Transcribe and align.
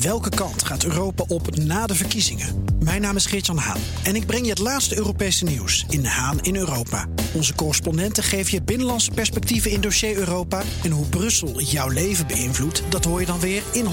Welke 0.00 0.28
kant 0.28 0.64
gaat 0.64 0.84
Europa 0.84 1.24
op 1.28 1.56
na 1.56 1.86
de 1.86 1.94
verkiezingen? 1.94 2.64
Mijn 2.78 3.00
naam 3.00 3.16
is 3.16 3.26
Geert-Jan 3.26 3.56
Haan 3.56 3.80
en 4.02 4.16
ik 4.16 4.26
breng 4.26 4.44
je 4.44 4.50
het 4.50 4.58
laatste 4.58 4.96
Europese 4.96 5.44
nieuws 5.44 5.84
in 5.88 6.04
Haan 6.04 6.40
in 6.40 6.56
Europa. 6.56 7.06
Onze 7.34 7.54
correspondenten 7.54 8.22
geven 8.22 8.52
je 8.52 8.62
binnenlandse 8.62 9.10
perspectieven 9.10 9.70
in 9.70 9.80
dossier 9.80 10.16
Europa. 10.16 10.62
En 10.82 10.90
hoe 10.90 11.06
Brussel 11.06 11.60
jouw 11.60 11.88
leven 11.88 12.26
beïnvloedt, 12.26 12.82
dat 12.88 13.04
hoor 13.04 13.20
je 13.20 13.26
dan 13.26 13.40
weer 13.40 13.62
in 13.72 13.84
100% 13.84 13.88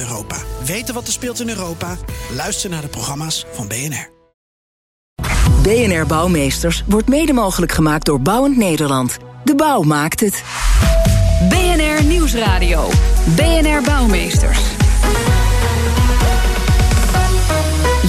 Europa. 0.00 0.36
Weten 0.64 0.94
wat 0.94 1.06
er 1.06 1.12
speelt 1.12 1.40
in 1.40 1.48
Europa? 1.48 1.96
Luister 2.34 2.70
naar 2.70 2.82
de 2.82 2.88
programma's 2.88 3.44
van 3.52 3.68
BNR. 3.68 4.12
BNR 5.62 6.06
Bouwmeesters 6.06 6.84
wordt 6.86 7.08
mede 7.08 7.32
mogelijk 7.32 7.72
gemaakt 7.72 8.06
door 8.06 8.20
Bouwend 8.20 8.56
Nederland. 8.56 9.16
De 9.44 9.54
bouw 9.54 9.82
maakt 9.82 10.20
het. 10.20 10.42
BNR 11.48 12.04
Nieuwsradio. 12.04 12.88
BNR 13.36 13.82
Bouwmeesters. 13.82 14.73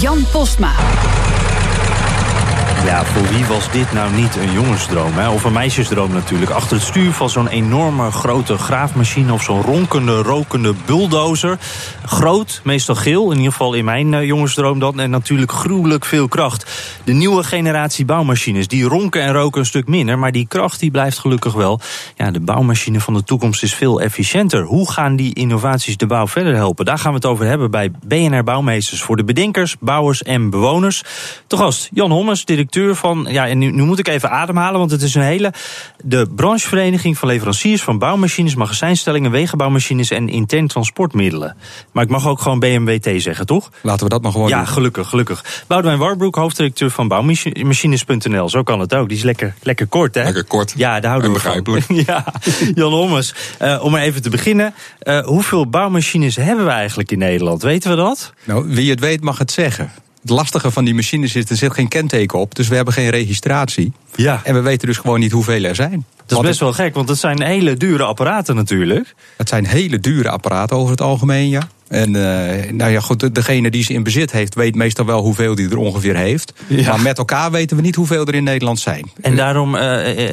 Jan 0.05 0.23
Postma. 0.31 1.24
Ja, 2.85 3.05
voor 3.05 3.27
wie 3.27 3.45
was 3.45 3.71
dit 3.71 3.93
nou 3.93 4.13
niet 4.13 4.35
een 4.35 4.51
jongensdroom? 4.51 5.13
Hè? 5.13 5.29
Of 5.29 5.43
een 5.43 5.53
meisjesdroom 5.53 6.13
natuurlijk. 6.13 6.51
Achter 6.51 6.77
het 6.77 6.85
stuur 6.85 7.11
van 7.11 7.29
zo'n 7.29 7.47
enorme 7.47 8.11
grote 8.11 8.57
graafmachine... 8.57 9.33
of 9.33 9.43
zo'n 9.43 9.61
ronkende, 9.61 10.21
rokende 10.21 10.73
bulldozer. 10.85 11.59
Groot, 12.05 12.61
meestal 12.63 12.95
geel, 12.95 13.31
in 13.31 13.37
ieder 13.37 13.51
geval 13.51 13.73
in 13.73 13.85
mijn 13.85 14.13
uh, 14.13 14.23
jongensdroom 14.23 14.79
dan. 14.79 14.99
En 14.99 15.09
natuurlijk 15.09 15.51
gruwelijk 15.51 16.05
veel 16.05 16.27
kracht. 16.27 16.65
De 17.03 17.11
nieuwe 17.11 17.43
generatie 17.43 18.05
bouwmachines, 18.05 18.67
die 18.67 18.83
ronken 18.83 19.21
en 19.21 19.33
roken 19.33 19.59
een 19.59 19.65
stuk 19.65 19.87
minder... 19.87 20.19
maar 20.19 20.31
die 20.31 20.47
kracht 20.47 20.79
die 20.79 20.91
blijft 20.91 21.19
gelukkig 21.19 21.53
wel. 21.53 21.79
Ja, 22.15 22.31
de 22.31 22.39
bouwmachine 22.39 22.99
van 22.99 23.13
de 23.13 23.23
toekomst 23.23 23.63
is 23.63 23.73
veel 23.73 24.01
efficiënter. 24.01 24.63
Hoe 24.63 24.91
gaan 24.91 25.15
die 25.15 25.33
innovaties 25.33 25.97
de 25.97 26.07
bouw 26.07 26.27
verder 26.27 26.55
helpen? 26.55 26.85
Daar 26.85 26.99
gaan 26.99 27.11
we 27.11 27.17
het 27.17 27.25
over 27.25 27.45
hebben 27.45 27.71
bij 27.71 27.91
BNR 28.07 28.43
Bouwmeesters... 28.43 29.01
voor 29.01 29.15
de 29.15 29.23
bedenkers, 29.23 29.75
bouwers 29.79 30.23
en 30.23 30.49
bewoners. 30.49 31.03
Te 31.47 31.57
gast 31.57 31.89
Jan 31.93 32.11
Hommes, 32.11 32.45
directeur 32.45 32.73
van. 32.83 33.27
Ja, 33.29 33.47
en 33.47 33.57
nu, 33.57 33.71
nu, 33.71 33.83
moet 33.83 33.99
ik 33.99 34.07
even 34.07 34.29
ademhalen, 34.29 34.79
want 34.79 34.91
het 34.91 35.01
is 35.01 35.15
een 35.15 35.21
hele. 35.21 35.53
De 36.03 36.27
branchevereniging 36.35 37.17
van 37.17 37.27
leveranciers 37.27 37.81
van 37.81 37.99
bouwmachines, 37.99 38.55
magazijnstellingen, 38.55 39.31
wegenbouwmachines 39.31 40.11
en 40.11 40.29
intern 40.29 40.67
transportmiddelen. 40.67 41.55
Maar 41.91 42.03
ik 42.03 42.09
mag 42.09 42.27
ook 42.27 42.41
gewoon 42.41 42.59
BMWT 42.59 43.21
zeggen, 43.21 43.45
toch? 43.45 43.71
Laten 43.81 44.03
we 44.03 44.09
dat 44.09 44.21
maar 44.21 44.31
gewoon. 44.31 44.49
Ja, 44.49 44.57
doen. 44.57 44.67
gelukkig, 44.67 45.09
gelukkig. 45.09 45.63
Boudewijn 45.67 45.99
Warbroek, 45.99 46.35
hoofddirecteur 46.35 46.89
van 46.91 47.07
bouwmachines.nl. 47.07 48.49
Zo 48.49 48.63
kan 48.63 48.79
het 48.79 48.95
ook. 48.95 49.07
Die 49.07 49.17
is 49.17 49.23
lekker, 49.23 49.53
lekker 49.61 49.87
kort, 49.87 50.15
hè? 50.15 50.23
Lekker 50.23 50.43
kort. 50.43 50.73
Ja, 50.75 50.99
daar 50.99 51.09
houden 51.09 51.29
en 51.29 51.35
we 51.35 51.41
begrijpelijk. 51.43 51.85
Van. 51.85 51.95
Ja, 52.05 52.25
Jan 52.75 52.91
Hommes. 52.91 53.35
Uh, 53.61 53.83
om 53.83 53.91
maar 53.91 54.01
even 54.01 54.21
te 54.21 54.29
beginnen. 54.29 54.73
Uh, 55.03 55.25
hoeveel 55.25 55.69
bouwmachines 55.69 56.35
hebben 56.35 56.65
we 56.65 56.71
eigenlijk 56.71 57.11
in 57.11 57.17
Nederland? 57.17 57.61
Weten 57.61 57.89
we 57.89 57.95
dat? 57.95 58.33
Nou, 58.43 58.65
wie 58.67 58.89
het 58.89 58.99
weet 58.99 59.23
mag 59.23 59.37
het 59.37 59.51
zeggen. 59.51 59.91
Het 60.25 60.33
lastige 60.33 60.71
van 60.71 60.85
die 60.85 60.93
machines 60.93 61.35
is, 61.35 61.49
er 61.49 61.55
zit 61.55 61.73
geen 61.73 61.87
kenteken 61.87 62.39
op. 62.39 62.55
Dus 62.55 62.67
we 62.67 62.75
hebben 62.75 62.93
geen 62.93 63.09
registratie. 63.09 63.91
Ja. 64.15 64.41
En 64.43 64.53
we 64.53 64.61
weten 64.61 64.87
dus 64.87 64.97
gewoon 64.97 65.19
niet 65.19 65.31
hoeveel 65.31 65.63
er 65.63 65.75
zijn. 65.75 66.05
Dat 66.25 66.39
is 66.39 66.47
best 66.47 66.59
wel 66.59 66.73
gek, 66.73 66.93
want 66.93 67.09
het 67.09 67.17
zijn 67.17 67.41
hele 67.41 67.75
dure 67.75 68.03
apparaten 68.03 68.55
natuurlijk. 68.55 69.15
Het 69.37 69.49
zijn 69.49 69.65
hele 69.65 69.99
dure 69.99 70.29
apparaten 70.29 70.77
over 70.77 70.91
het 70.91 71.01
algemeen, 71.01 71.49
ja. 71.49 71.61
En 71.87 72.09
uh, 72.15 72.71
nou 72.71 72.91
ja, 72.91 72.99
goed, 72.99 73.35
degene 73.35 73.69
die 73.69 73.83
ze 73.83 73.93
in 73.93 74.03
bezit 74.03 74.31
heeft, 74.31 74.55
weet 74.55 74.75
meestal 74.75 75.05
wel 75.05 75.21
hoeveel 75.21 75.55
die 75.55 75.69
er 75.69 75.77
ongeveer 75.77 76.15
heeft. 76.15 76.53
Ja. 76.67 76.89
Maar 76.89 77.01
met 77.01 77.17
elkaar 77.17 77.51
weten 77.51 77.77
we 77.77 77.83
niet 77.83 77.95
hoeveel 77.95 78.25
er 78.25 78.35
in 78.35 78.43
Nederland 78.43 78.79
zijn. 78.79 79.11
En 79.21 79.35
daarom 79.35 79.75
uh, 79.75 79.81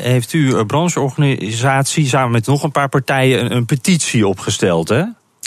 heeft 0.03 0.33
u 0.33 0.55
een 0.55 0.67
brancheorganisatie 0.67 2.07
samen 2.07 2.31
met 2.31 2.47
nog 2.47 2.63
een 2.63 2.73
paar 2.73 2.89
partijen 2.89 3.45
een, 3.45 3.57
een 3.57 3.65
petitie 3.65 4.27
opgesteld, 4.27 4.89
hè? 4.89 5.03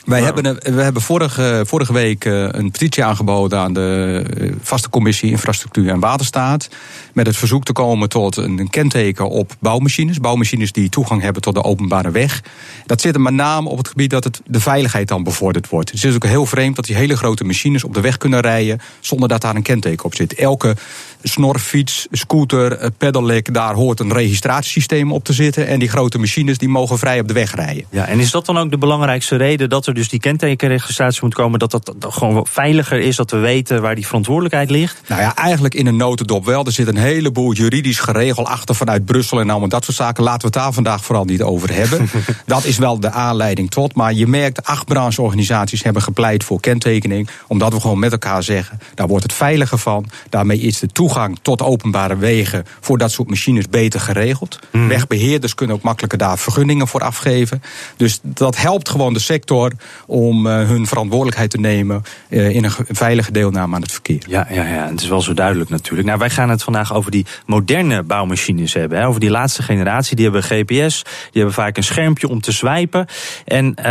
Wij 0.06 0.22
nou. 0.22 0.34
hebben, 0.34 0.75
we 0.75 0.81
hebben 0.81 1.02
vorige, 1.02 1.64
vorige 1.67 1.94
week 1.94 2.25
een 2.25 2.72
petitie 2.72 3.03
aangeboden 3.03 3.59
aan 3.59 3.73
de 3.73 4.23
vaste 4.62 4.89
commissie 4.89 5.30
Infrastructuur 5.31 5.89
en 5.89 6.00
Waterstaat. 6.00 6.70
Met 7.14 7.28
het 7.28 7.38
verzoek 7.38 7.64
te 7.64 7.73
komen 7.73 8.09
tot 8.09 8.38
een 8.38 8.69
kenteken 8.69 9.30
op 9.30 9.56
bouwmachines. 9.59 10.19
Bouwmachines 10.19 10.72
die 10.72 10.90
toegang 10.90 11.22
hebben 11.22 11.41
tot 11.41 11.53
de 11.53 11.63
openbare 11.63 12.12
weg. 12.12 12.41
Dat 12.85 13.02
zit 13.02 13.16
er 13.16 13.22
met 13.22 13.34
name 13.34 13.69
op 13.69 13.78
het 13.78 13.88
gebied 13.88 14.09
dat 14.09 14.24
het 14.24 14.41
de 14.46 14.59
veiligheid 14.59 15.07
dan 15.07 15.24
bevorderd 15.24 15.69
wordt. 15.69 15.91
Het 15.91 16.03
is 16.03 16.16
ook 16.16 16.25
heel 16.25 16.46
vreemd 16.46 16.75
dat 16.75 16.85
die 16.85 16.96
hele 16.96 17.18
grote 17.18 17.44
machines 17.44 17.84
op 17.84 17.94
de 17.94 18.01
weg 18.01 18.18
kunnen 18.18 18.40
rijden 18.40 18.80
zonder 19.00 19.30
dat 19.30 19.41
daar 19.41 19.56
een 19.56 19.62
kenteken 19.62 20.06
op 20.06 20.16
zit. 20.16 20.34
Elke 20.34 20.75
snorfiets, 21.24 22.07
scooter, 22.12 22.91
pedelec, 22.97 23.53
daar 23.53 23.74
hoort 23.74 24.00
een 24.00 24.13
registratiesysteem 24.13 25.12
op 25.12 25.24
te 25.24 25.34
zitten. 25.34 25.68
En 25.68 25.80
die 25.80 25.90
grote 25.90 26.18
machines 26.18 26.57
die 26.57 26.69
mogen 26.69 26.97
vrij 26.97 27.19
op 27.19 27.28
de 27.28 27.34
weg 27.34 27.56
rijden. 27.56 27.85
Ja, 27.90 28.06
en 28.06 28.19
is 28.19 28.31
dat 28.31 28.46
dan 28.46 28.57
ook 28.57 28.72
de 28.72 28.78
belangrijkste 28.78 29.35
reden 29.35 29.69
dat 29.69 29.88
er 29.88 29.94
dus 29.95 30.09
die 30.09 30.19
kentekenregistratie 30.19 31.19
moet 31.23 31.33
komen? 31.33 31.59
Dat 31.59 31.72
dat 31.72 31.95
gewoon 32.00 32.47
veiliger 32.50 33.00
is, 33.00 33.16
dat 33.16 33.31
we 33.31 33.38
weten 33.38 33.81
waar 33.81 33.95
die 33.95 34.06
verantwoordelijkheid 34.06 34.69
ligt? 34.69 35.01
Nou 35.07 35.22
ja, 35.22 35.35
eigenlijk 35.35 35.73
in 35.73 35.88
een 35.88 35.97
notendop 35.97 36.45
wel. 36.45 36.66
Er 36.66 36.72
zit 36.72 36.88
een 36.88 36.97
heleboel 36.97 37.53
juridisch 37.53 38.00
geregel 38.00 38.47
achter 38.47 38.75
vanuit 38.75 39.06
Brussel 39.06 39.39
en 39.39 39.50
allemaal 39.50 39.69
dat 39.69 39.83
soort 39.83 39.97
zaken. 39.97 40.23
Laten 40.23 40.39
we 40.39 40.45
het 40.45 40.53
daar 40.53 40.73
vandaag 40.73 41.03
vooral 41.06 41.25
niet 41.25 41.41
over 41.41 41.73
hebben. 41.73 42.09
dat 42.45 42.66
is 42.66 42.78
wel 42.78 43.00
de 43.00 43.11
aanleiding 43.11 43.69
tot. 43.69 43.95
Maar 43.95 44.13
je 44.13 44.28
merkt, 44.28 44.63
acht 44.66 44.85
brancheorganisaties 44.85 45.83
hebben 45.83 46.01
gepleit 46.01 46.44
voor 46.44 46.59
kentekening. 46.59 47.29
Omdat 47.47 47.73
we 47.73 47.79
gewoon 47.79 48.00
met 48.00 48.12
elkaar 48.12 48.44
zeggen, 48.44 48.79
daar 48.95 49.07
wordt 49.07 49.23
het 49.23 49.33
veiliger 49.33 49.77
van. 49.77 50.06
Daarmee 50.29 50.59
is 50.59 50.79
de 50.79 50.88
toegang 50.88 51.39
tot 51.41 51.62
openbare 51.62 52.17
wegen 52.17 52.66
voor 52.81 52.97
dat 52.97 53.12
soort 53.12 53.29
machines 53.29 53.69
beter 53.69 54.00
geregeld. 54.00 54.59
Mm. 54.72 54.88
Wegbeheerders 54.88 55.56
kunnen 55.56 55.75
ook 55.75 55.81
makkelijker 55.81 56.17
daar 56.17 56.38
vergunningen 56.38 56.88
voor 56.88 57.01
afgeven. 57.01 57.62
Dus 57.97 58.19
dat 58.22 58.57
helpt 58.57 58.89
gewoon 58.89 59.13
de 59.13 59.19
sector 59.19 59.72
om 60.07 60.47
uh, 60.47 60.53
hun 60.53 60.88
verantwoordelijkheid 60.88 61.50
te 61.50 61.59
nemen 61.59 62.03
uh, 62.29 62.50
in 62.50 62.63
een 62.63 62.72
veilige 62.88 63.31
deelname 63.31 63.75
aan 63.75 63.81
het 63.81 63.91
verkeer. 63.91 64.23
Ja, 64.28 64.47
ja, 64.50 64.63
ja, 64.63 64.88
het 64.90 65.01
is 65.01 65.07
wel 65.07 65.22
zo 65.22 65.34
duidelijk 65.34 65.69
natuurlijk. 65.69 66.07
Nou, 66.07 66.19
wij 66.19 66.29
gaan 66.29 66.50
het 66.50 66.63
vandaag 66.63 66.94
over 66.94 67.12
die 67.12 67.25
moderne 67.46 68.03
bouwmachines 68.03 68.74
hebben. 68.74 68.97
Hè, 68.97 69.07
over 69.07 69.19
die 69.19 69.29
laatste 69.29 69.63
generatie. 69.63 70.16
Die 70.16 70.25
hebben 70.25 70.44
GPS, 70.44 71.03
die 71.03 71.41
hebben 71.41 71.53
vaak 71.53 71.78
een 71.78 71.84
schermpje 71.84 72.29
om 72.29 72.41
te 72.41 72.51
swipen. 72.51 73.06
En 73.45 73.75
uh, 73.79 73.85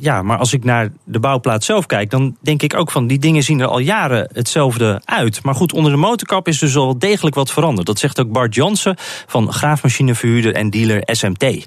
ja, 0.00 0.22
maar 0.22 0.38
als 0.38 0.52
ik 0.52 0.64
naar 0.64 0.88
de 1.04 1.20
bouwplaats 1.20 1.66
zelf 1.66 1.86
kijk, 1.86 2.10
dan 2.10 2.36
denk 2.40 2.62
ik 2.62 2.76
ook 2.76 2.90
van 2.90 3.06
die 3.06 3.18
dingen 3.18 3.42
zien 3.42 3.60
er 3.60 3.66
al 3.66 3.78
jaren 3.78 4.28
hetzelfde 4.32 5.02
uit. 5.04 5.42
Maar 5.42 5.54
goed, 5.54 5.72
onder 5.72 5.92
de 5.92 5.98
motorkap 5.98 6.48
is 6.48 6.58
dus 6.58 6.76
al 6.76 6.98
degelijk 6.98 7.34
wat 7.34 7.50
veranderd. 7.50 7.86
Dat 7.86 7.98
zegt 7.98 8.20
ook 8.20 8.32
Bart 8.32 8.54
Jansen 8.54 8.96
van 9.26 9.52
graafmachineverhuurder 9.52 10.54
en 10.54 10.70
dealer 10.70 11.02
SMT. 11.04 11.64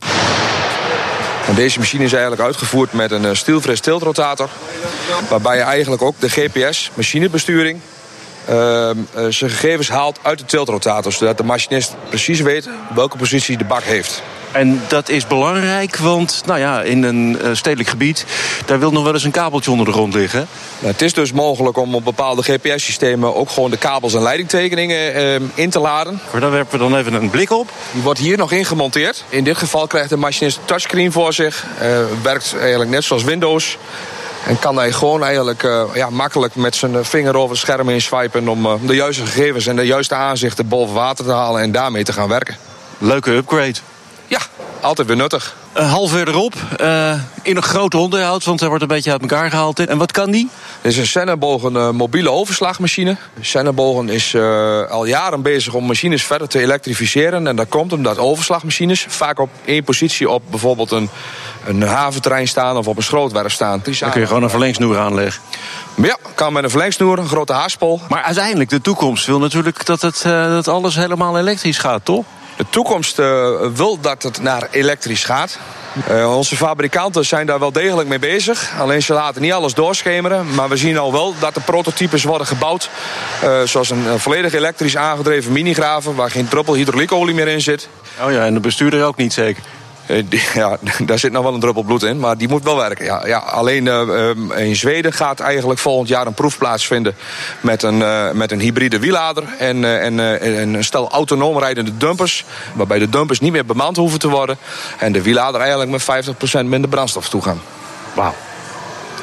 Deze 1.52 1.80
machine 1.80 2.04
is 2.04 2.14
eigenlijk 2.14 2.42
uitgevoerd 2.42 2.94
met 2.94 3.12
een 3.12 3.36
stielfris 3.36 3.80
tiltrotator. 3.80 4.50
Waarbij 5.30 5.56
je 5.56 5.62
eigenlijk 5.62 6.02
ook 6.02 6.16
de 6.20 6.30
GPS, 6.30 6.92
machinebesturing, 6.94 7.80
zijn 9.30 9.52
gegevens 9.52 9.90
haalt 9.90 10.20
uit 10.22 10.40
de 10.40 10.46
tiltrotator. 10.46 11.12
Zodat 11.12 11.38
de 11.38 11.44
machinist 11.44 11.96
precies 12.10 12.42
weet 12.42 12.70
welke 12.96 13.18
positie 13.18 13.58
de 13.58 13.64
bak 13.64 13.84
heeft. 13.84 14.22
En 14.54 14.82
dat 14.88 15.10
is 15.10 15.28
belangrijk, 15.28 15.98
want 15.98 16.44
nou 16.46 16.60
ja, 16.60 16.82
in 16.82 17.04
een 17.04 17.38
uh, 17.42 17.50
stedelijk 17.54 17.90
gebied... 17.90 18.26
daar 18.66 18.80
wil 18.80 18.92
nog 18.92 19.04
wel 19.04 19.14
eens 19.14 19.24
een 19.24 19.32
kabeltje 19.32 19.72
onder 19.72 19.86
de 19.86 19.92
grond 19.92 20.14
liggen. 20.14 20.48
Nou, 20.80 20.92
het 20.92 21.02
is 21.02 21.14
dus 21.14 21.32
mogelijk 21.32 21.78
om 21.78 21.96
op 21.96 22.04
bepaalde 22.04 22.44
GPS-systemen... 22.44 23.36
ook 23.36 23.50
gewoon 23.50 23.70
de 23.72 23.78
kabels 23.78 24.14
en 24.14 24.22
leidingtekeningen 24.22 25.16
uh, 25.16 25.36
in 25.54 25.70
te 25.70 25.80
laden. 25.80 26.20
Maar 26.32 26.42
daar 26.42 26.52
werpen 26.52 26.80
we 26.80 26.90
dan 26.90 26.98
even 26.98 27.14
een 27.14 27.30
blik 27.30 27.52
op. 27.52 27.70
Die 27.92 28.02
wordt 28.02 28.20
hier 28.20 28.38
nog 28.38 28.52
ingemonteerd. 28.52 29.24
In 29.30 29.44
dit 29.44 29.58
geval 29.58 29.88
krijgt 29.88 30.10
de 30.10 30.18
machinist 30.18 30.58
een 30.58 30.66
touchscreen 30.66 31.12
voor 31.12 31.34
zich. 31.34 31.66
Uh, 31.82 31.98
werkt 32.24 32.56
eigenlijk 32.60 32.90
net 32.90 33.04
zoals 33.04 33.24
Windows. 33.24 33.78
En 34.48 34.60
kan 34.60 34.78
hij 34.78 34.92
gewoon 34.92 35.24
eigenlijk 35.24 35.64
uh, 35.64 35.84
ja, 35.94 36.10
makkelijk 36.10 36.56
met 36.56 36.76
zijn 36.76 37.06
vinger 37.06 37.36
over 37.36 37.50
het 37.50 37.60
scherm 37.60 37.88
heen 37.88 38.02
swipen... 38.02 38.48
om 38.48 38.66
uh, 38.66 38.74
de 38.86 38.96
juiste 38.96 39.26
gegevens 39.26 39.68
en 39.68 39.76
de 39.76 39.86
juiste 39.86 40.16
aanzichten 40.16 40.68
boven 40.68 40.94
water 40.94 41.26
te 41.26 41.32
halen... 41.32 41.62
en 41.62 41.72
daarmee 41.72 42.04
te 42.04 42.14
gaan 42.14 42.28
werken. 42.28 42.58
Leuke 42.98 43.32
upgrade. 43.32 43.76
Ja, 44.28 44.40
altijd 44.82 45.08
weer 45.08 45.16
nuttig. 45.16 45.56
Een 45.74 45.86
half 45.86 46.12
verderop, 46.12 46.54
uh, 46.82 47.14
in 47.42 47.56
een 47.56 47.64
groot 47.64 47.96
onderhoud, 47.96 48.44
want 48.44 48.60
hij 48.60 48.70
wordt 48.70 48.84
een 48.84 48.90
beetje 48.90 49.12
uit 49.12 49.22
elkaar 49.22 49.50
gehaald. 49.50 49.80
En 49.80 49.98
wat 49.98 50.12
kan 50.12 50.32
die? 50.32 50.50
Dit 50.82 50.92
is 50.92 50.98
een 50.98 51.08
Sennebogen 51.08 51.74
uh, 51.74 51.90
mobiele 51.90 52.32
overslagmachine. 52.32 53.18
Sennebogen 53.42 54.10
is 54.10 54.34
uh, 54.34 54.90
al 54.90 55.06
jaren 55.06 55.42
bezig 55.42 55.74
om 55.74 55.86
machines 55.86 56.26
verder 56.26 56.48
te 56.48 56.60
elektrificeren. 56.60 57.48
En 57.48 57.56
dat 57.56 57.68
komt 57.70 57.94
omdat 57.94 58.18
overslagmachines 58.18 59.06
vaak 59.10 59.40
op 59.40 59.50
één 59.66 59.84
positie 59.84 60.30
op 60.30 60.44
bijvoorbeeld 60.50 60.92
een, 60.92 61.10
een 61.66 61.82
haventerrein 61.82 62.48
staan 62.48 62.78
of 62.78 62.88
op 62.88 62.98
een 62.98 63.04
schrootwerf 63.04 63.52
staan. 63.52 63.82
Dan 64.00 64.10
kun 64.10 64.22
je 64.22 64.28
gewoon 64.28 64.44
een 64.44 64.50
verlengsnoer 64.50 64.98
aanleggen. 64.98 65.42
Ja, 65.96 66.18
kan 66.36 66.54
met 66.54 66.64
een 66.64 66.70
verlengsnoer, 66.70 67.20
een 67.20 67.28
grote 67.28 67.54
haaspol. 67.54 68.02
Maar 68.10 68.22
uiteindelijk, 68.22 68.70
de 68.70 68.82
toekomst 68.82 69.26
wil 69.26 69.40
natuurlijk 69.40 69.86
dat, 69.86 70.02
het, 70.02 70.22
dat 70.50 70.68
alles 70.68 70.96
helemaal 70.96 71.38
elektrisch 71.38 71.78
gaat, 71.78 72.06
toch? 72.06 72.26
De 72.58 72.66
toekomst 72.70 73.20
uh, 73.20 73.48
wil 73.74 74.00
dat 74.02 74.24
het 74.24 74.42
naar 74.42 74.68
elektrisch 74.72 75.24
gaat. 75.24 75.58
Uh, 76.12 76.38
onze 76.38 76.56
fabrikanten 76.56 77.26
zijn 77.26 77.46
daar 77.46 77.60
wel 77.60 77.72
degelijk 77.72 78.10
mee 78.10 78.20
bezig. 78.20 78.72
Alleen 78.80 79.02
ze 79.02 79.14
laten 79.14 79.42
niet 79.42 79.54
alles 79.54 79.74
doorschemeren. 79.74 80.54
Maar 80.56 80.70
we 80.70 80.78
zien 80.78 80.98
al 80.98 81.12
wel 81.12 81.36
dat 81.40 81.56
er 81.56 81.62
prototypes 81.62 82.24
worden 82.24 82.48
gebouwd. 82.48 82.90
Uh, 83.44 83.62
zoals 83.64 83.90
een 83.90 84.20
volledig 84.20 84.54
elektrisch 84.54 84.98
aangedreven 84.98 85.52
minigraven... 85.52 86.16
waar 86.16 86.32
geen 86.32 86.48
druppel 86.48 86.74
hydrauliekolie 86.74 87.36
meer 87.36 87.48
in 87.48 87.62
zit. 87.62 87.88
Oh 88.24 88.32
ja, 88.32 88.46
en 88.46 88.54
de 88.54 88.60
bestuurder 88.60 89.06
ook 89.06 89.18
niet 89.18 89.34
zeker? 89.34 89.64
Eh, 90.06 90.24
ja, 90.54 90.78
daar 91.06 91.20
zit 91.20 91.32
nog 91.32 91.44
wel 91.44 91.54
een 91.54 91.60
druppel 91.60 91.84
bloed 91.84 92.04
in, 92.04 92.20
maar 92.20 92.38
die 92.38 92.48
moet 92.48 92.64
wel 92.64 92.78
werken. 92.78 93.06
Ja, 93.06 93.26
ja, 93.26 93.38
alleen 93.38 93.88
eh, 93.88 94.30
eh, 94.30 94.68
in 94.68 94.76
Zweden 94.76 95.14
gaat 95.14 95.40
eigenlijk 95.40 95.80
volgend 95.80 96.08
jaar 96.08 96.28
een 96.28 96.34
proef 96.34 96.58
plaatsvinden 96.58 97.16
met 97.62 97.84
een, 97.84 98.02
eh, 98.02 98.32
met 98.32 98.52
een 98.52 98.60
hybride 98.60 99.00
wielader 99.00 99.44
en, 99.60 100.02
en, 100.02 100.20
en 100.42 100.74
een 100.74 100.84
stel 100.84 101.12
autonoom 101.12 101.60
rijdende 101.60 101.98
dumpers. 101.98 102.46
Waarbij 102.74 103.00
de 103.00 103.10
dumpers 103.10 103.40
niet 103.40 103.52
meer 103.52 103.66
bemand 103.66 103.98
hoeven 103.98 104.20
te 104.20 104.30
worden 104.30 104.58
en 105.00 105.12
de 105.12 105.22
wielader 105.22 105.62
eigenlijk 105.62 105.92
met 105.92 106.02
50% 106.02 106.66
minder 106.66 106.90
brandstof 106.90 107.30
toegaan. 107.30 107.62
Wauw. 108.14 108.34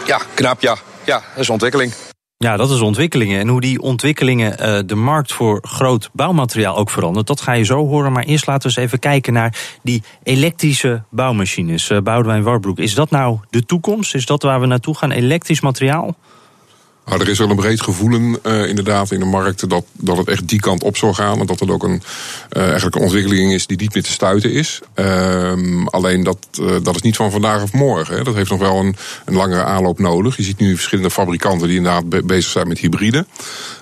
Ja, 0.06 0.20
knap 0.34 0.60
ja. 0.60 0.76
Ja, 1.04 1.22
dat 1.34 1.42
is 1.42 1.50
ontwikkeling. 1.50 1.92
Ja, 2.44 2.56
dat 2.56 2.70
is 2.70 2.80
ontwikkelingen. 2.80 3.40
En 3.40 3.48
hoe 3.48 3.60
die 3.60 3.80
ontwikkelingen 3.80 4.58
eh, 4.58 4.78
de 4.86 4.94
markt 4.94 5.32
voor 5.32 5.58
groot 5.62 6.10
bouwmateriaal 6.12 6.76
ook 6.76 6.90
verandert, 6.90 7.26
dat 7.26 7.40
ga 7.40 7.52
je 7.52 7.64
zo 7.64 7.86
horen. 7.86 8.12
Maar 8.12 8.24
eerst 8.24 8.46
laten 8.46 8.70
we 8.70 8.76
eens 8.76 8.86
even 8.86 8.98
kijken 8.98 9.32
naar 9.32 9.78
die 9.82 10.02
elektrische 10.22 11.02
bouwmachines. 11.10 11.90
Uh, 11.90 11.98
Boudewijn 11.98 12.42
Warbroek, 12.42 12.78
is 12.78 12.94
dat 12.94 13.10
nou 13.10 13.38
de 13.50 13.64
toekomst? 13.64 14.14
Is 14.14 14.26
dat 14.26 14.42
waar 14.42 14.60
we 14.60 14.66
naartoe 14.66 14.96
gaan? 14.96 15.10
Elektrisch 15.10 15.60
materiaal? 15.60 16.16
Nou, 17.10 17.22
er 17.22 17.28
is 17.28 17.38
wel 17.38 17.50
een 17.50 17.56
breed 17.56 17.82
gevoelen 17.82 18.38
uh, 18.42 18.66
inderdaad 18.66 19.10
in 19.10 19.20
de 19.20 19.26
markt 19.26 19.68
dat, 19.68 19.84
dat 19.92 20.16
het 20.16 20.28
echt 20.28 20.48
die 20.48 20.60
kant 20.60 20.82
op 20.82 20.96
zal 20.96 21.14
gaan. 21.14 21.40
En 21.40 21.46
dat 21.46 21.60
het 21.60 21.70
ook 21.70 21.82
een, 21.82 22.02
uh, 22.52 22.62
eigenlijk 22.62 22.96
een 22.96 23.02
ontwikkeling 23.02 23.52
is 23.52 23.66
die 23.66 23.76
niet 23.76 23.94
meer 23.94 24.02
te 24.02 24.10
stuiten 24.10 24.52
is. 24.52 24.80
Uh, 24.94 25.52
alleen 25.86 26.22
dat, 26.22 26.38
uh, 26.60 26.76
dat 26.82 26.94
is 26.94 27.02
niet 27.02 27.16
van 27.16 27.30
vandaag 27.30 27.62
of 27.62 27.72
morgen. 27.72 28.16
Hè. 28.16 28.22
Dat 28.22 28.34
heeft 28.34 28.50
nog 28.50 28.58
wel 28.58 28.78
een, 28.78 28.96
een 29.24 29.34
langere 29.34 29.64
aanloop 29.64 29.98
nodig. 29.98 30.36
Je 30.36 30.42
ziet 30.42 30.58
nu 30.58 30.74
verschillende 30.74 31.10
fabrikanten 31.10 31.68
die 31.68 31.76
inderdaad 31.76 32.08
be 32.08 32.22
bezig 32.22 32.50
zijn 32.50 32.68
met 32.68 32.78
hybride. 32.78 33.26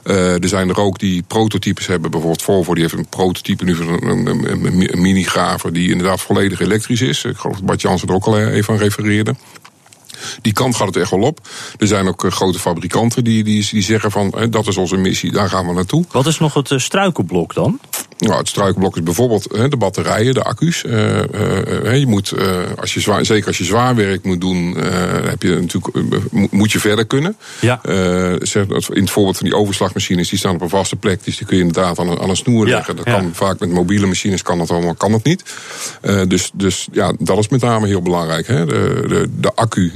Er 0.03 0.49
zijn 0.49 0.69
er 0.69 0.81
ook 0.81 0.99
die 0.99 1.23
prototypes 1.23 1.87
hebben. 1.87 2.11
Bijvoorbeeld 2.11 2.43
Volvo 2.43 2.75
die 2.75 2.83
heeft 2.83 2.95
een 2.95 3.09
prototype 3.09 3.65
nu 3.65 3.75
van 3.75 3.89
een, 3.89 4.27
een, 4.27 4.51
een, 4.51 4.93
een 4.93 5.01
minigraver 5.01 5.73
die 5.73 5.91
inderdaad 5.91 6.21
volledig 6.21 6.61
elektrisch 6.61 7.01
is. 7.01 7.25
Ik 7.25 7.37
geloof 7.37 7.57
dat 7.57 7.67
Bart 7.67 7.81
Jansen 7.81 8.09
er 8.09 8.15
ook 8.15 8.27
al 8.27 8.39
even 8.39 8.75
aan 8.75 8.81
refereerde. 8.81 9.35
Die 10.43 10.53
kant 10.53 10.77
gaat 10.77 10.87
het 10.87 10.97
echt 10.97 11.11
wel 11.11 11.21
op. 11.21 11.49
Er 11.79 11.87
zijn 11.87 12.09
ook 12.09 12.25
uh, 12.25 12.31
grote 12.31 12.59
fabrikanten 12.59 13.25
die, 13.25 13.45
die, 13.45 13.83
zeggen 13.83 14.11
van 14.11 14.47
dat 14.51 14.67
is 14.67 14.77
onze 14.77 14.97
missie, 14.97 15.33
daar 15.33 15.49
gaan 15.49 15.67
we 15.67 15.73
naartoe. 15.73 16.05
Wat 16.11 16.27
is 16.27 16.39
nog 16.39 16.55
het 16.55 16.71
uh, 16.71 16.79
struikelblok 16.79 17.55
dan? 17.55 17.81
Nou, 18.19 18.39
het 18.39 18.49
struikelblok 18.49 18.97
is 18.97 19.03
bijvoorbeeld 19.03 19.51
de 19.71 19.77
batterijen, 19.77 20.35
de 20.35 20.43
accu's. 20.43 20.81
je 20.81 22.05
moet, 22.07 22.35
als 22.81 22.95
je 22.95 23.01
zwaar, 23.01 23.25
zeker 23.25 23.47
als 23.47 23.59
je 23.59 23.65
zwaar 23.65 23.95
werk 23.95 24.25
moet 24.25 24.41
doen, 24.41 24.77
heb 25.29 25.43
je 25.43 25.59
natuurlijk, 25.61 25.97
moet 26.51 26.73
je 26.73 26.81
verder 26.81 27.07
kunnen. 27.07 27.37
Ja. 27.61 27.81
in 27.83 29.01
het 29.01 29.11
voorbeeld 29.11 29.37
van 29.37 29.47
die 29.47 29.57
overslagmachines, 29.57 30.29
die 30.29 30.39
staan 30.39 30.55
op 30.55 30.61
een 30.61 30.69
vaste 30.69 30.97
plek. 30.97 31.25
Dus 31.25 31.37
die 31.37 31.47
kun 31.47 31.57
je 31.57 31.63
inderdaad 31.63 31.99
aan 31.99 32.09
een, 32.09 32.19
aan 32.19 32.31
een 32.31 32.37
snoer 32.37 32.67
Ja, 32.67 32.75
leggen. 32.75 32.97
Dat 32.97 33.05
ja. 33.05 33.13
kan 33.13 33.31
vaak 33.35 33.59
met 33.59 33.71
mobiele 33.71 34.07
machines 34.07 34.43
kan 34.43 34.59
dat 34.59 34.71
allemaal, 34.71 34.95
kan 34.95 35.13
dat 35.13 35.25
niet. 35.25 35.43
dus, 36.29 36.51
dus 36.55 36.89
ja, 36.93 37.13
dat 37.19 37.39
is 37.39 37.49
met 37.49 37.61
name 37.61 37.87
heel 37.87 38.03
belangrijk. 38.03 38.47
Hè? 38.47 38.67
De, 38.67 39.05
de, 39.09 39.29
de 39.41 39.55
accu, 39.55 39.93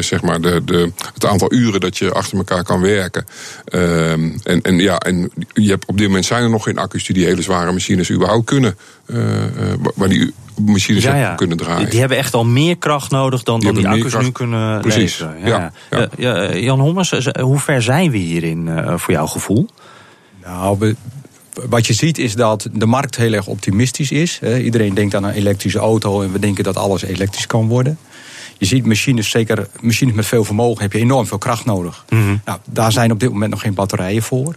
zeg 0.00 0.22
maar, 0.22 0.40
de, 0.40 0.64
de, 0.64 0.92
het 1.14 1.24
aantal 1.24 1.52
uren 1.52 1.80
dat 1.80 1.98
je 1.98 2.12
achter 2.12 2.38
elkaar 2.38 2.64
kan 2.64 2.80
werken. 2.80 3.26
Uh, 3.74 4.12
en, 4.12 4.62
en 4.62 4.78
ja, 4.78 4.98
en 4.98 5.30
je 5.52 5.68
hebt, 5.68 5.84
op 5.86 5.98
dit 5.98 6.06
moment 6.06 6.24
zijn 6.24 6.42
er 6.42 6.50
nog 6.50 6.64
geen 6.64 6.78
accu's 6.78 7.04
die 7.04 7.14
die 7.14 7.24
hele 7.24 7.35
zware 7.42 7.72
machines 7.72 8.10
überhaupt 8.10 8.44
kunnen. 8.44 8.76
Uh, 9.06 9.18
waar 9.94 10.08
die 10.08 10.32
machines 10.64 11.02
Ja, 11.02 11.14
ja. 11.14 11.34
kunnen 11.34 11.56
draaien. 11.56 11.80
Die, 11.80 11.88
die 11.88 12.00
hebben 12.00 12.18
echt 12.18 12.34
al 12.34 12.44
meer 12.44 12.76
kracht 12.76 13.10
nodig 13.10 13.42
dan 13.42 13.60
Die 13.60 13.72
dan 13.72 13.82
die, 13.82 13.90
accu's 13.90 14.10
kracht. 14.10 14.24
nu 14.24 14.30
kunnen 14.32 14.80
Precies, 14.80 15.18
leveren. 15.18 15.46
ja, 15.48 15.72
ja. 15.90 15.98
Eh, 15.98 16.06
ja, 16.16 16.56
Jan 16.56 16.80
Hommers, 16.80 17.12
eh, 17.12 17.42
hoe 17.42 17.58
ver 17.58 17.82
zijn 17.82 18.10
we 18.10 18.16
hierin 18.16 18.66
uh, 18.66 18.92
voor 18.96 19.14
jouw 19.14 19.26
gevoel? 19.26 19.68
Nou, 20.44 20.78
we, 20.78 20.96
wat 21.68 21.86
je 21.86 21.92
ziet 21.92 22.18
is 22.18 22.34
dat 22.34 22.68
de 22.72 22.86
markt 22.86 23.16
heel 23.16 23.32
erg 23.32 23.46
optimistisch 23.46 24.10
is. 24.10 24.40
Iedereen 24.62 24.94
denkt 24.94 25.14
aan 25.14 25.24
een 25.24 25.32
elektrische 25.34 25.78
auto 25.78 26.22
en 26.22 26.32
we 26.32 26.38
denken 26.38 26.64
dat 26.64 26.76
alles 26.76 27.02
elektrisch 27.02 27.46
kan 27.46 27.68
worden. 27.68 27.98
Je 28.58 28.66
ziet 28.66 28.86
machines, 28.86 29.30
zeker 29.30 29.68
machines 29.80 30.14
met 30.14 30.26
veel 30.26 30.44
vermogen, 30.44 30.82
heb 30.82 30.92
je 30.92 30.98
enorm 30.98 31.26
veel 31.26 31.38
kracht 31.38 31.64
nodig. 31.64 32.04
Mm 32.08 32.22
-hmm. 32.26 32.40
nou, 32.44 32.58
daar 32.64 32.92
zijn 32.92 33.10
op 33.12 33.20
dit 33.20 33.30
moment 33.30 33.50
nog 33.50 33.60
geen 33.60 33.74
batterijen 33.74 34.22
voor. 34.22 34.54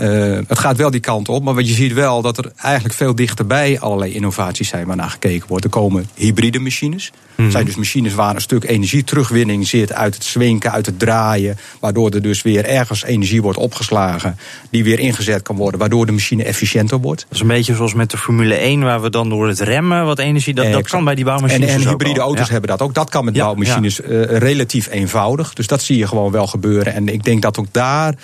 Uh, 0.00 0.38
het 0.48 0.58
gaat 0.58 0.76
wel 0.76 0.90
die 0.90 1.00
kant 1.00 1.28
op, 1.28 1.42
maar 1.42 1.54
wat 1.54 1.68
je 1.68 1.74
ziet 1.74 1.92
wel 1.92 2.22
dat 2.22 2.38
er 2.38 2.52
eigenlijk 2.56 2.94
veel 2.94 3.14
dichterbij 3.14 3.80
allerlei 3.80 4.12
innovaties 4.12 4.68
zijn 4.68 4.86
waar 4.86 4.96
naar 4.96 5.10
gekeken 5.10 5.48
wordt. 5.48 5.64
Er 5.64 5.70
komen 5.70 6.08
hybride 6.14 6.58
machines. 6.58 7.12
Mm 7.34 7.50
zijn 7.50 7.64
dus 7.64 7.76
machines 7.76 8.14
waar 8.14 8.34
een 8.34 8.40
stuk 8.40 8.64
energieterugwinning 8.64 9.66
zit 9.66 9.92
uit 9.92 10.14
het 10.14 10.24
zwinken, 10.24 10.72
uit 10.72 10.86
het 10.86 10.98
draaien. 10.98 11.56
Waardoor 11.80 12.10
er 12.10 12.22
dus 12.22 12.42
weer 12.42 12.64
ergens 12.64 13.04
energie 13.04 13.42
wordt 13.42 13.58
opgeslagen, 13.58 14.38
die 14.70 14.84
weer 14.84 14.98
ingezet 14.98 15.42
kan 15.42 15.56
worden, 15.56 15.80
waardoor 15.80 16.06
de 16.06 16.12
machine 16.12 16.44
efficiënter 16.44 17.00
wordt. 17.00 17.20
Dat 17.20 17.32
is 17.32 17.40
een 17.40 17.46
beetje 17.46 17.74
zoals 17.74 17.94
met 17.94 18.10
de 18.10 18.16
Formule 18.16 18.54
1, 18.54 18.80
waar 18.80 19.02
we 19.02 19.10
dan 19.10 19.28
door 19.28 19.48
het 19.48 19.60
remmen 19.60 20.04
wat 20.04 20.18
energie. 20.18 20.54
Dat, 20.54 20.72
dat 20.72 20.88
kan 20.88 21.04
bij 21.04 21.14
die 21.14 21.24
bouwmachines. 21.24 21.70
En, 21.70 21.80
en 21.80 21.88
hybride 21.88 22.20
auto's 22.20 22.46
ja. 22.46 22.52
hebben 22.52 22.70
dat 22.70 22.82
ook. 22.82 22.94
Dat 22.94 23.10
kan 23.10 23.24
met 23.24 23.34
Ja, 23.34 23.44
bouwmachines 23.44 23.96
ja. 23.96 24.08
Uh, 24.08 24.24
relatief 24.24 24.88
eenvoudig. 24.90 25.52
Dus 25.52 25.66
dat 25.66 25.82
zie 25.82 25.98
je 25.98 26.06
gewoon 26.06 26.32
wel 26.32 26.46
gebeuren. 26.46 26.94
En 26.94 27.08
ik 27.08 27.24
denk 27.24 27.42
dat 27.42 27.58
ook 27.58 27.66
daar 27.70 28.14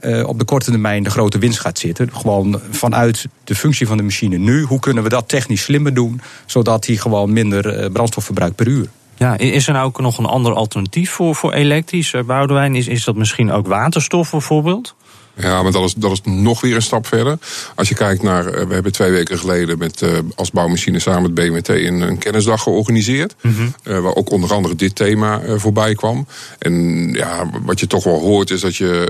uh, 0.00 0.26
op 0.28 0.38
de 0.38 0.44
korte 0.44 0.70
termijn 0.70 1.02
de 1.02 1.10
grote 1.10 1.38
winst 1.38 1.60
gaat 1.60 1.78
zitten. 1.78 2.12
Gewoon 2.12 2.60
vanuit 2.70 3.26
de 3.44 3.54
functie 3.54 3.86
van 3.86 3.96
de 3.96 4.02
machine 4.02 4.36
nu. 4.36 4.62
Hoe 4.62 4.80
kunnen 4.80 5.02
we 5.02 5.08
dat 5.08 5.28
technisch 5.28 5.62
slimmer 5.62 5.94
doen, 5.94 6.20
zodat 6.46 6.86
hij 6.86 6.96
gewoon 6.96 7.32
minder 7.32 7.82
uh, 7.82 7.90
brandstof 7.92 8.24
verbruikt 8.24 8.56
per 8.56 8.66
uur. 8.66 8.88
Ja, 9.16 9.38
is 9.38 9.66
er 9.66 9.72
nou 9.72 9.86
ook 9.86 10.00
nog 10.00 10.18
een 10.18 10.26
ander 10.26 10.52
alternatief 10.52 11.10
voor, 11.10 11.34
voor 11.34 11.52
elektrisch, 11.52 12.12
uh, 12.12 12.22
Boudewijn? 12.22 12.74
Is, 12.74 12.86
is 12.86 13.04
dat 13.04 13.16
misschien 13.16 13.50
ook 13.50 13.66
waterstof 13.66 14.30
bijvoorbeeld? 14.30 14.94
Ja, 15.40 15.62
maar 15.62 15.72
dat 15.72 15.84
is, 15.84 15.94
dat 15.94 16.12
is 16.12 16.20
nog 16.24 16.60
weer 16.60 16.74
een 16.74 16.82
stap 16.82 17.06
verder. 17.06 17.38
Als 17.74 17.88
je 17.88 17.94
kijkt 17.94 18.22
naar, 18.22 18.44
uh, 18.46 18.66
we 18.66 18.74
hebben 18.74 18.92
twee 18.92 19.10
weken 19.10 19.38
geleden 19.38 19.78
met, 19.78 20.02
uh, 20.02 20.10
als 20.34 20.50
bouwmachine 20.50 20.98
samen 20.98 21.22
met 21.22 21.34
BMT 21.34 21.68
een, 21.68 22.00
een 22.00 22.18
kennisdag 22.18 22.62
georganiseerd. 22.62 23.34
Mhm. 23.40 23.54
Mm 23.54 23.58
-hmm. 23.84 23.92
uh, 23.92 24.00
waar 24.00 24.14
ook 24.14 24.30
onder 24.30 24.52
andere 24.52 24.74
dit 24.74 24.94
thema 24.94 25.40
voorbij 25.56 25.94
kwam. 25.94 26.26
En 26.58 26.74
ja, 27.12 27.50
wat 27.62 27.80
je 27.80 27.86
toch 27.86 28.04
wel 28.04 28.20
hoort 28.20 28.50
is 28.50 28.60
dat 28.60 28.76
je, 28.76 29.08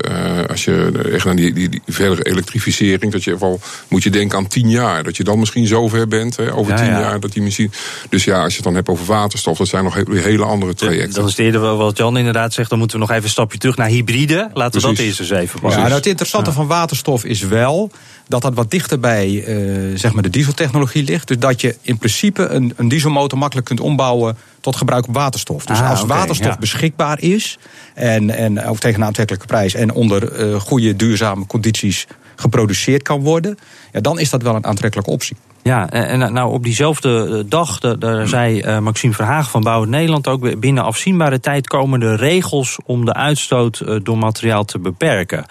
als 0.48 0.64
je 0.64 0.90
echt 1.12 1.25
naar 1.25 1.36
die, 1.36 1.52
die, 1.52 1.69
die 1.69 1.82
verdere 1.86 2.22
elektrificering, 2.22 3.12
dat 3.12 3.25
je 3.25 3.38
wel 3.38 3.60
moet 3.88 4.02
je 4.02 4.10
denken 4.10 4.38
aan 4.38 4.46
tien 4.46 4.70
jaar. 4.70 5.02
Dat 5.02 5.16
je 5.16 5.25
dan 5.25 5.38
misschien 5.38 5.66
zover 5.66 6.08
bent, 6.08 6.36
hè, 6.36 6.54
over 6.54 6.72
Ja, 6.72 6.78
tien 6.78 6.86
ja. 6.86 7.00
jaar. 7.00 7.20
Dat 7.20 7.32
die 7.32 7.42
machine, 7.42 7.70
dus 8.08 8.25
ja, 8.25 8.42
als 8.42 8.48
je 8.50 8.56
het 8.56 8.64
dan 8.64 8.75
hebt 8.75 8.88
over 8.88 9.06
waterstof, 9.06 9.58
dat 9.58 9.69
zijn 9.69 9.84
nog 9.84 9.94
he- 9.94 10.20
hele 10.20 10.44
andere 10.44 10.75
trajecten. 10.75 11.14
Dat 11.14 11.25
is 11.25 11.30
het 11.30 11.40
eerder 11.40 11.60
wel 11.60 11.76
wat 11.76 11.96
Jan 11.96 12.16
inderdaad 12.16 12.52
zegt. 12.52 12.70
Dan 12.70 12.78
moeten 12.78 12.96
we 12.96 13.02
nog 13.02 13.12
even 13.12 13.25
een 13.25 13.30
stapje 13.30 13.58
terug 13.58 13.76
naar 13.76 13.88
hybride. 13.88 14.50
Laten 14.54 14.80
we 14.80 14.86
dat 14.86 14.98
eerst 14.98 15.20
eens 15.20 15.30
even 15.30 15.60
pakken. 15.60 15.80
Ja, 15.80 15.88
nou, 15.88 16.00
het 16.08 16.17
interessante 16.20 16.52
van 16.52 16.66
waterstof 16.66 17.24
is 17.24 17.42
wel 17.42 17.90
dat 18.28 18.42
dat 18.42 18.54
wat 18.54 18.70
dichter 18.70 19.00
bij 19.00 19.28
uh, 19.28 19.98
zeg 19.98 20.12
maar 20.12 20.22
de 20.22 20.30
dieseltechnologie 20.30 21.02
ligt. 21.02 21.28
Dus 21.28 21.38
dat 21.38 21.60
je 21.60 21.76
in 21.82 21.98
principe 21.98 22.46
een, 22.46 22.72
een 22.76 22.88
dieselmotor 22.88 23.38
makkelijk 23.38 23.66
kunt 23.66 23.80
ombouwen 23.80 24.36
tot 24.60 24.76
gebruik 24.76 25.08
op 25.08 25.14
waterstof. 25.14 25.64
Dus 25.64 25.78
Ah, 25.78 25.90
als 25.90 26.04
waterstof 26.04 26.52
ja. 26.52 26.58
beschikbaar 26.58 27.20
is 27.20 27.58
en, 27.94 28.30
en 28.30 28.64
ook 28.64 28.78
tegen 28.78 29.00
een 29.00 29.06
aantrekkelijke 29.06 29.46
prijs 29.46 29.75
en 29.75 29.92
onder 29.92 30.50
uh, 30.50 30.60
goede 30.60 30.96
duurzame 30.96 31.46
condities 31.46 32.06
geproduceerd 32.37 33.02
kan 33.02 33.20
worden, 33.20 33.58
ja, 33.92 34.00
dan 34.00 34.18
is 34.18 34.30
dat 34.30 34.42
wel 34.42 34.54
een 34.54 34.66
aantrekkelijke 34.66 35.10
optie. 35.10 35.37
Ja, 35.62 35.90
en 35.90 36.32
nou 36.32 36.52
op 36.52 36.64
diezelfde 36.64 37.44
dag, 37.48 37.78
daar 37.78 38.28
zei 38.28 38.62
uh, 38.62 38.78
Maxime 38.78 39.14
Verhagen 39.14 39.50
van 39.50 39.62
Bouwend 39.62 39.90
Nederland 39.90 40.28
ook... 40.28 40.60
binnen 40.60 40.84
afzienbare 40.84 41.40
tijd 41.40 41.66
komen 41.66 42.00
de 42.00 42.14
regels 42.14 42.78
om 42.84 43.04
de 43.04 43.14
uitstoot 43.14 43.80
uh, 43.80 43.96
door 44.02 44.18
materiaal 44.18 44.64
te 44.64 44.78
beperken. 44.78 45.44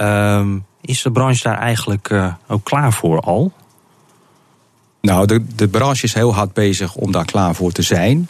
Uh, 0.00 0.46
is 0.80 1.02
de 1.02 1.10
branche 1.10 1.42
daar 1.42 1.58
eigenlijk 1.58 2.12
ook 2.46 2.64
klaar 2.64 2.92
voor 2.92 3.20
al? 3.20 3.52
Nou, 5.00 5.26
de, 5.26 5.44
de 5.54 5.68
branche 5.68 6.04
is 6.04 6.14
heel 6.14 6.34
hard 6.34 6.52
bezig 6.52 6.94
om 6.94 7.12
daar 7.12 7.24
klaar 7.24 7.54
voor 7.54 7.72
te 7.72 7.82
zijn. 7.82 8.28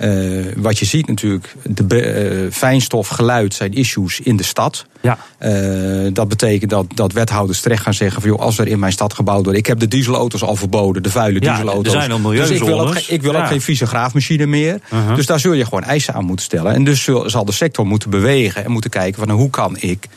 Uh, 0.00 0.46
wat 0.56 0.78
je 0.78 0.84
ziet 0.84 1.06
natuurlijk, 1.06 1.54
de 1.62 2.44
uh, 2.44 2.52
fijnstof, 2.52 3.08
geluid 3.08 3.54
zijn 3.54 3.72
issues 3.72 4.20
in 4.20 4.36
de 4.36 4.42
stad. 4.42 4.86
Ja. 5.00 5.18
Uh, 5.42 6.10
dat 6.12 6.28
betekent 6.28 6.70
dat, 6.70 6.86
dat 6.94 7.12
wethouders 7.12 7.60
terecht 7.60 7.82
gaan 7.82 7.94
zeggen 7.94 8.20
van 8.20 8.30
joh, 8.30 8.40
als 8.40 8.58
er 8.58 8.66
in 8.66 8.78
mijn 8.78 8.92
stad 8.92 9.14
gebouwd 9.14 9.44
wordt, 9.44 9.58
ik 9.58 9.66
heb 9.66 9.78
de 9.78 9.88
dieselauto's 9.88 10.42
al 10.42 10.56
verboden, 10.56 11.02
de 11.02 11.10
vuile 11.10 11.40
Ja, 11.40 11.50
dieselauto's. 11.50 11.94
er 11.94 12.00
zijn 12.00 12.12
al 12.12 12.22
dus 12.22 12.50
ik 12.50 12.62
wil 12.62 12.80
ook, 12.80 12.86
milieuzones. 12.86 13.08
ik 13.08 13.22
wil 13.22 13.36
ook 13.36 13.46
geen 13.46 13.60
vieze 13.60 13.86
graafmachine 13.86 14.46
meer. 14.46 14.80
Uh-huh. 14.92 15.14
Dus 15.14 15.26
daar 15.26 15.40
zul 15.40 15.52
je 15.52 15.64
gewoon 15.64 15.84
eisen 15.84 16.14
aan 16.14 16.24
moeten 16.24 16.44
stellen. 16.44 16.74
En 16.74 16.84
dus 16.84 17.08
zal 17.24 17.44
de 17.44 17.52
sector 17.52 17.86
moeten 17.86 18.10
bewegen 18.10 18.64
en 18.64 18.70
moeten 18.70 18.90
kijken 18.90 19.18
van 19.18 19.26
nou, 19.26 19.40
hoe 19.40 19.50
kan 19.50 19.76
ik 19.80 20.08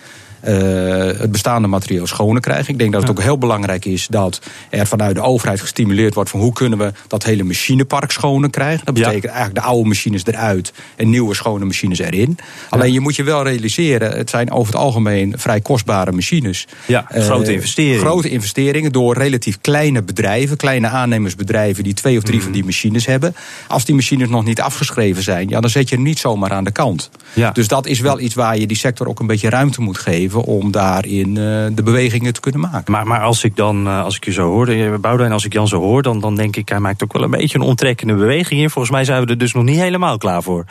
het 0.41 1.31
bestaande 1.31 1.67
materiaal 1.67 2.07
schoner 2.07 2.41
krijgen. 2.41 2.73
Ik 2.73 2.79
denk 2.79 2.91
dat 2.91 3.01
het 3.01 3.11
ook 3.11 3.21
heel 3.21 3.37
belangrijk 3.37 3.85
is 3.85 4.07
dat 4.09 4.39
er 4.69 4.87
vanuit 4.87 5.15
de 5.15 5.21
overheid 5.21 5.61
gestimuleerd 5.61 6.13
wordt 6.13 6.29
van 6.29 6.39
hoe 6.39 6.53
kunnen 6.53 6.77
we 6.77 6.91
dat 7.07 7.23
hele 7.23 7.43
machinepark 7.43 8.11
schoner 8.11 8.49
krijgen. 8.49 8.85
Dat 8.85 8.97
Ja. 8.97 9.03
betekent 9.03 9.31
eigenlijk 9.31 9.63
de 9.63 9.69
oude 9.71 9.87
machines 9.87 10.25
eruit 10.25 10.73
en 10.95 11.09
nieuwe 11.09 11.35
schone 11.35 11.65
machines 11.65 11.99
erin. 11.99 12.37
Alleen 12.69 12.93
je 12.93 12.99
moet 12.99 13.15
je 13.15 13.23
wel 13.23 13.43
realiseren, 13.43 14.17
het 14.17 14.29
zijn 14.29 14.51
over 14.51 14.73
het 14.73 14.81
algemeen 14.81 15.33
vrij 15.37 15.61
kostbare 15.61 16.11
machines. 16.11 16.67
Ja, 16.85 17.05
Eh, 17.09 17.23
grote 17.23 17.53
investeringen. 17.53 17.99
Grote 17.99 18.29
investeringen 18.29 18.91
door 18.91 19.17
relatief 19.17 19.57
kleine 19.61 20.01
bedrijven, 20.03 20.57
kleine 20.57 20.87
aannemersbedrijven 20.87 21.83
die 21.83 21.93
twee 21.93 22.17
of 22.17 22.23
drie 22.23 22.35
Mhm. 22.35 22.43
van 22.43 22.53
die 22.53 22.63
machines 22.65 23.05
hebben. 23.05 23.35
Als 23.67 23.85
die 23.85 23.95
machines 23.95 24.29
nog 24.29 24.43
niet 24.43 24.61
afgeschreven 24.61 25.23
zijn, 25.23 25.49
ja, 25.49 25.59
dan 25.59 25.69
zet 25.69 25.89
je 25.89 25.95
hem 25.95 26.03
niet 26.03 26.19
zomaar 26.19 26.51
aan 26.51 26.63
de 26.63 26.71
kant. 26.71 27.09
Ja. 27.33 27.51
Dus 27.51 27.67
dat 27.67 27.85
is 27.85 27.99
wel 27.99 28.19
iets 28.19 28.35
waar 28.35 28.57
je 28.57 28.67
die 28.67 28.77
sector 28.77 29.07
ook 29.07 29.19
een 29.19 29.27
beetje 29.27 29.49
ruimte 29.49 29.81
moet 29.81 29.97
geven. 29.97 30.30
Om 30.39 30.71
daarin 30.71 31.33
de 31.33 31.81
bewegingen 31.83 32.33
te 32.33 32.39
kunnen 32.39 32.61
maken. 32.61 32.91
Maar, 32.91 33.07
maar 33.07 33.21
als 33.21 33.43
ik 33.43 33.55
dan, 33.55 33.87
als 33.87 34.15
ik 34.15 34.25
je 34.25 34.31
zo 34.31 34.47
hoor, 34.47 34.99
Boudewijn, 34.99 35.31
als 35.31 35.45
ik 35.45 35.53
Jan 35.53 35.67
zo 35.67 35.79
hoor, 35.79 36.01
dan, 36.01 36.19
dan 36.19 36.35
denk 36.35 36.55
ik, 36.55 36.69
hij 36.69 36.79
maakt 36.79 37.03
ook 37.03 37.13
wel 37.13 37.23
een 37.23 37.29
beetje 37.29 37.57
een 37.57 37.63
onttrekkende 37.63 38.15
beweging 38.15 38.59
hier. 38.59 38.69
Volgens 38.69 38.93
mij 38.93 39.03
zijn 39.03 39.23
we 39.23 39.31
er 39.31 39.37
dus 39.37 39.53
nog 39.53 39.63
niet 39.63 39.79
helemaal 39.79 40.17
klaar 40.17 40.43
voor. 40.43 40.65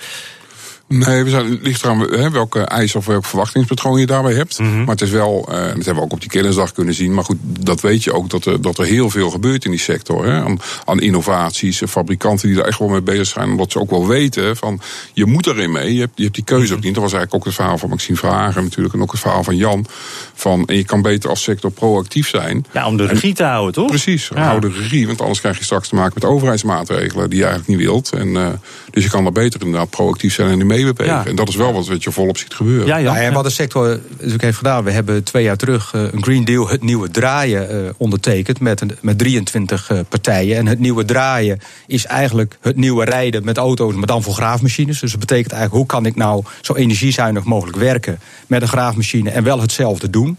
Nee, 0.95 1.25
we 1.25 1.31
zijn, 1.31 1.51
het 1.51 1.63
ligt 1.63 1.83
eraan 1.83 2.01
hè, 2.01 2.31
welke 2.31 2.61
eisen 2.61 2.99
of 2.99 3.07
welk 3.07 3.25
verwachtingspatroon 3.25 4.01
je 4.01 4.07
daarbij 4.07 4.35
hebt. 4.35 4.59
Mhm. 4.59 4.79
Maar 4.79 4.89
het 4.89 5.01
is 5.01 5.11
wel, 5.11 5.47
uh, 5.49 5.55
dat 5.57 5.75
hebben 5.75 5.95
we 5.95 6.01
ook 6.01 6.13
op 6.13 6.21
die 6.21 6.31
kennisdag 6.31 6.73
kunnen 6.73 6.95
zien. 6.95 7.15
Maar 7.15 7.25
goed, 7.25 7.37
dat 7.43 7.81
weet 7.81 8.05
je 8.05 8.13
ook, 8.13 8.31
dat 8.31 8.45
er, 8.45 8.63
dat 8.63 8.79
er 8.79 8.85
heel 8.85 9.11
veel 9.11 9.31
gebeurt 9.31 9.65
in 9.65 9.71
die 9.71 9.81
sector. 9.81 10.27
Hè, 10.27 10.43
aan, 10.43 10.59
aan 10.85 11.01
innovaties, 11.01 11.83
fabrikanten 11.89 12.49
die 12.49 12.57
daar 12.57 12.67
echt 12.67 12.79
wel 12.79 12.89
mee 12.89 13.03
bezig 13.03 13.27
zijn. 13.27 13.51
Omdat 13.51 13.73
ze 13.73 13.81
ook 13.81 13.91
wel 13.91 14.07
weten 14.07 14.57
van, 14.57 14.81
je 15.13 15.27
moet 15.27 15.47
erin 15.47 15.73
mee. 15.73 15.95
Je 15.95 16.01
hebt, 16.01 16.13
je 16.15 16.23
hebt 16.23 16.35
die 16.35 16.45
keuze 16.45 16.67
mhm. 16.67 16.75
ook 16.75 16.83
niet. 16.83 16.95
Dat 16.95 17.03
was 17.03 17.13
eigenlijk 17.13 17.35
ook 17.35 17.45
het 17.45 17.61
verhaal 17.61 17.79
van 17.79 17.89
Maxime 17.89 18.19
Vragen 18.19 18.63
natuurlijk. 18.63 18.95
En 18.95 19.03
ook 19.03 19.13
het 19.13 19.21
verhaal 19.21 19.45
van 19.45 19.57
Jan. 19.57 19.87
Van, 20.35 20.67
en 20.67 20.77
je 20.77 20.85
kan 20.85 21.03
beter 21.03 21.31
als 21.31 21.43
sector 21.43 21.71
proactief 21.71 22.29
zijn. 22.29 22.67
Ja, 22.73 22.87
om 22.87 22.97
de 22.97 23.07
regie 23.07 23.35
te 23.35 23.45
houden, 23.45 23.73
toch? 23.73 23.89
Precies, 23.89 24.31
ja. 24.35 24.43
hou 24.43 24.61
de 24.61 24.71
regie. 24.71 25.07
Want 25.07 25.21
anders 25.21 25.41
krijg 25.41 25.59
je 25.59 25.65
straks 25.65 25.89
te 25.89 25.95
maken 25.95 26.13
met 26.15 26.25
overheidsmaatregelen 26.25 27.31
die 27.31 27.39
je 27.39 27.45
eigenlijk 27.45 27.79
niet 27.79 27.87
wilt. 27.89 28.13
En, 28.13 28.29
uh, 28.29 28.49
dus 28.91 29.05
je 29.05 29.11
kan 29.11 29.23
daar 29.23 29.33
beter 29.33 29.61
inderdaad 29.61 29.91
proactief 29.91 30.35
zijn 30.35 30.51
en 30.51 30.57
die 30.57 30.67
mee 30.85 31.07
ja. 31.07 31.27
En 31.27 31.37
dat 31.37 31.49
is 31.49 31.57
wel 31.57 31.73
wat 31.73 32.03
je 32.03 32.13
volop 32.13 32.39
ziet 32.39 32.55
gebeuren. 32.55 32.87
Ja, 32.87 32.97
ja. 32.97 33.17
en 33.17 33.33
wat 33.33 33.45
de 33.45 33.51
sector 33.51 34.01
natuurlijk 34.11 34.43
heeft 34.43 34.57
gedaan, 34.57 34.85
we 34.85 34.91
hebben 34.91 35.25
twee 35.25 35.43
jaar 35.43 35.57
terug 35.57 35.95
eh, 35.95 36.03
een 36.13 36.23
Green 36.23 36.45
Deal, 36.45 36.69
het 36.69 36.83
nieuwe 36.83 37.11
draaien, 37.11 37.71
eh, 37.71 37.91
ondertekend 37.97 38.61
met, 38.61 38.83
met 39.01 39.19
23 39.19 39.91
eh, 39.91 39.99
partijen. 40.09 40.57
En 40.57 40.67
het 40.67 40.79
nieuwe 40.79 41.05
draaien 41.05 41.61
is 41.87 42.07
eigenlijk 42.07 42.59
het 42.61 42.77
nieuwe 42.77 43.05
rijden 43.05 43.45
met 43.45 43.57
auto's, 43.57 43.95
maar 43.95 44.07
dan 44.07 44.23
voor 44.23 44.35
graafmachines. 44.35 45.01
Dus 45.01 45.11
dat 45.11 45.21
betekent 45.21 45.53
eigenlijk, 45.53 45.83
hoe 45.83 46.01
kan 46.01 46.07
ik 46.07 46.17
nou 46.17 46.45
zo 46.61 46.75
energiezuinig 46.75 47.45
mogelijk 47.45 47.77
werken 47.77 48.19
met 48.47 48.63
een 48.63 48.69
graafmachine 48.69 49.31
en 49.31 49.45
wel 49.45 49.61
hetzelfde 49.61 50.11
doen? 50.11 50.39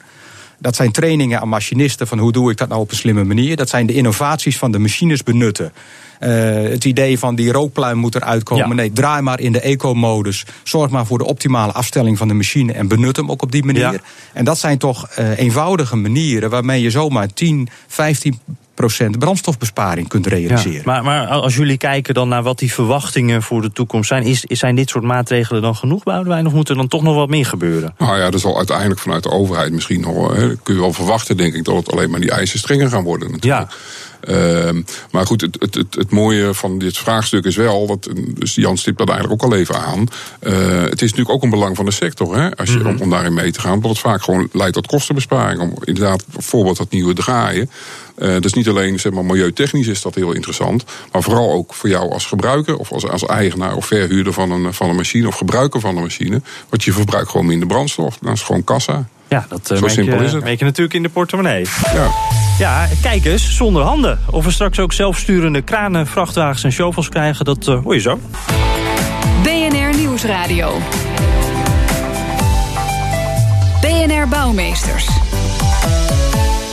Dat 0.62 0.76
zijn 0.76 0.92
trainingen 0.92 1.42
aan 1.42 1.50
machinisten 1.50 2.08
van 2.08 2.20
hoe 2.20 2.32
doe 2.32 2.52
ik 2.52 2.58
dat 2.58 2.68
nou 2.68 2.82
op 2.82 2.92
een 2.92 2.98
slimme 2.98 3.24
manier. 3.24 3.56
Dat 3.56 3.70
zijn 3.70 3.86
de 3.86 3.94
innovaties 3.94 4.58
van 4.58 4.72
de 4.72 4.80
machines 4.80 5.24
benutten. 5.24 5.74
Uh, 6.20 6.30
het 6.70 6.86
idee 6.86 7.20
van 7.20 7.36
die 7.36 7.52
rookpluim 7.52 7.98
moet 7.98 8.16
eruit 8.16 8.44
komen. 8.44 8.76
Nee, 8.76 8.92
draai 8.92 9.22
maar 9.22 9.40
in 9.40 9.52
de 9.52 9.60
eco-modus. 9.60 10.46
Zorg 10.64 10.90
maar 10.92 11.06
voor 11.06 11.18
de 11.18 11.26
optimale 11.26 11.72
afstelling 11.72 12.18
van 12.18 12.28
de 12.28 12.34
machine 12.34 12.74
en 12.74 12.88
benut 12.88 13.16
hem 13.16 13.32
ook 13.32 13.42
op 13.42 13.52
die 13.52 13.64
manier. 13.64 13.92
Ja. 13.92 14.00
En 14.34 14.46
dat 14.46 14.58
zijn 14.58 14.78
toch 14.78 15.10
uh, 15.20 15.38
eenvoudige 15.38 15.96
manieren 15.96 16.50
waarmee 16.50 16.82
je 16.82 16.90
zomaar 16.90 17.34
10, 17.34 17.70
15 17.88 18.40
brandstofbesparing 19.18 20.08
kunt 20.08 20.28
realiseren. 20.28 20.74
Ja, 20.74 20.82
maar, 20.86 21.04
maar, 21.04 21.28
als 21.28 21.56
jullie 21.56 21.78
kijken 21.78 22.14
dan 22.14 22.30
naar 22.30 22.44
wat 22.44 22.60
die 22.60 22.74
verwachtingen 22.74 23.44
voor 23.44 23.62
de 23.62 23.72
toekomst 23.72 24.08
zijn, 24.08 24.24
is, 24.24 24.42
zijn 24.42 24.76
dit 24.76 24.90
soort 24.90 25.04
maatregelen 25.04 25.62
dan 25.62 25.76
genoeg, 25.76 26.04
Boudewijn, 26.04 26.48
of 26.48 26.54
moet 26.54 26.70
er 26.70 26.76
dan 26.76 26.88
toch 26.88 27.02
nog 27.02 27.16
wat 27.16 27.30
meer 27.30 27.46
gebeuren? 27.46 27.94
Nou 27.98 28.18
ja, 28.18 28.30
dat 28.30 28.42
zal 28.42 28.58
uiteindelijk 28.58 29.00
vanuit 29.00 29.24
de 29.24 29.32
overheid 29.32 29.72
misschien 29.72 30.02
nog, 30.02 30.36
hè, 30.36 30.56
kun 30.56 30.74
je 30.74 30.80
wel 30.80 30.94
verwachten, 30.94 31.38
denk 31.38 31.54
ik, 31.54 31.64
dat 31.64 31.76
het 31.76 31.92
alleen 31.92 32.10
maar 32.10 32.20
die 32.20 32.32
eisen 32.32 32.60
strenger 32.60 32.90
gaan 32.90 33.04
worden. 33.04 33.32
Natuurlijk. 33.32 33.72
Ja. 33.72 33.78
Uh, 34.28 34.84
maar 35.12 35.26
goed, 35.26 35.42
het, 35.42 35.58
het, 35.60 35.76
het, 35.76 35.96
het, 35.96 36.12
mooie 36.12 36.54
van 36.54 36.78
dit 36.78 36.98
vraagstuk 36.98 37.46
is 37.46 37.56
wel, 37.56 37.88
dat, 37.88 38.10
dus 38.28 38.56
Jan 38.56 38.78
stipt 38.78 38.98
dat 38.98 39.10
eigenlijk 39.10 39.44
ook 39.44 39.52
al 39.52 39.58
even 39.58 39.76
aan. 39.76 40.08
Uh, 40.42 40.82
het 40.82 41.02
is 41.02 41.10
natuurlijk 41.10 41.30
ook 41.30 41.44
een 41.44 41.50
belang 41.50 41.76
van 41.76 41.86
de 41.86 41.92
sector, 41.92 42.38
hè, 42.38 42.56
als 42.56 42.70
je, 42.70 42.78
mm 42.80 42.86
-hmm. 42.86 43.02
om, 43.02 43.10
daarin 43.10 43.34
mee 43.34 43.52
te 43.52 43.60
gaan. 43.60 43.74
Omdat 43.74 43.92
het 43.92 44.00
vaak 44.00 44.24
gewoon 44.24 44.50
leidt 44.52 44.74
tot 44.74 44.88
kostenbesparing. 44.88 45.62
Om 45.62 45.74
inderdaad, 45.84 46.24
bijvoorbeeld 46.28 46.78
dat 46.78 46.92
nieuwe 46.92 47.14
draaien. 47.14 47.70
Uh, 48.22 48.40
dus 48.40 48.54
niet 48.54 48.68
alleen 48.68 49.00
zeg 49.00 49.12
maar, 49.12 49.26
milieutechnisch 49.26 49.88
is 49.88 50.02
dat 50.02 50.16
heel 50.16 50.32
interessant, 50.32 50.84
maar 51.12 51.22
vooral 51.22 51.52
ook 51.52 51.74
voor 51.74 51.90
jou 51.90 52.12
als 52.12 52.26
gebruiker 52.26 52.78
of 52.78 52.92
als, 52.92 53.08
als 53.08 53.26
eigenaar 53.26 53.76
of 53.76 53.86
verhuurder 53.86 54.34
van 54.34 54.52
een, 54.52 54.74
van 54.74 54.90
een 54.90 54.96
machine 54.96 55.28
of 55.28 55.36
gebruiker 55.36 55.80
van 55.80 55.96
een 55.96 56.04
machine. 56.04 56.42
Want 56.70 56.84
je 56.84 56.94
verbruikt 56.94 57.30
gewoon 57.30 57.46
minder 57.46 57.68
brandstof. 57.68 58.18
Dat 58.22 58.34
is 58.34 58.42
gewoon 58.42 58.64
kassa. 58.64 59.08
Ja, 59.28 59.46
dat 59.50 59.72
uh, 59.72 59.78
Zo 59.78 59.88
simpel 59.88 60.18
je, 60.18 60.24
is 60.24 60.32
het. 60.32 60.60
je 60.60 60.66
natuurlijk 60.66 60.94
in 60.94 61.04
de 61.04 61.10
portemonnee. 61.10 61.66
Ja. 61.94 62.10
Ja, 62.60 62.88
kijk 63.02 63.26
eens, 63.26 63.56
zonder 63.56 63.84
handen. 63.84 64.20
Of 64.30 64.46
we 64.46 64.52
straks 64.52 64.80
ook 64.80 64.94
zelfsturende 64.94 65.62
kranen, 65.62 66.08
vrachtwagens 66.08 66.64
en 66.64 66.72
shovels 66.72 67.10
krijgen, 67.10 67.46
dat 67.46 67.68
uh, 67.68 67.84
hoor 67.84 67.94
je 67.94 68.02
zo. 68.02 68.20
BNR 69.44 69.98
Nieuwsradio. 69.98 70.78
BNR 73.82 74.28
Bouwmeesters 74.28 75.21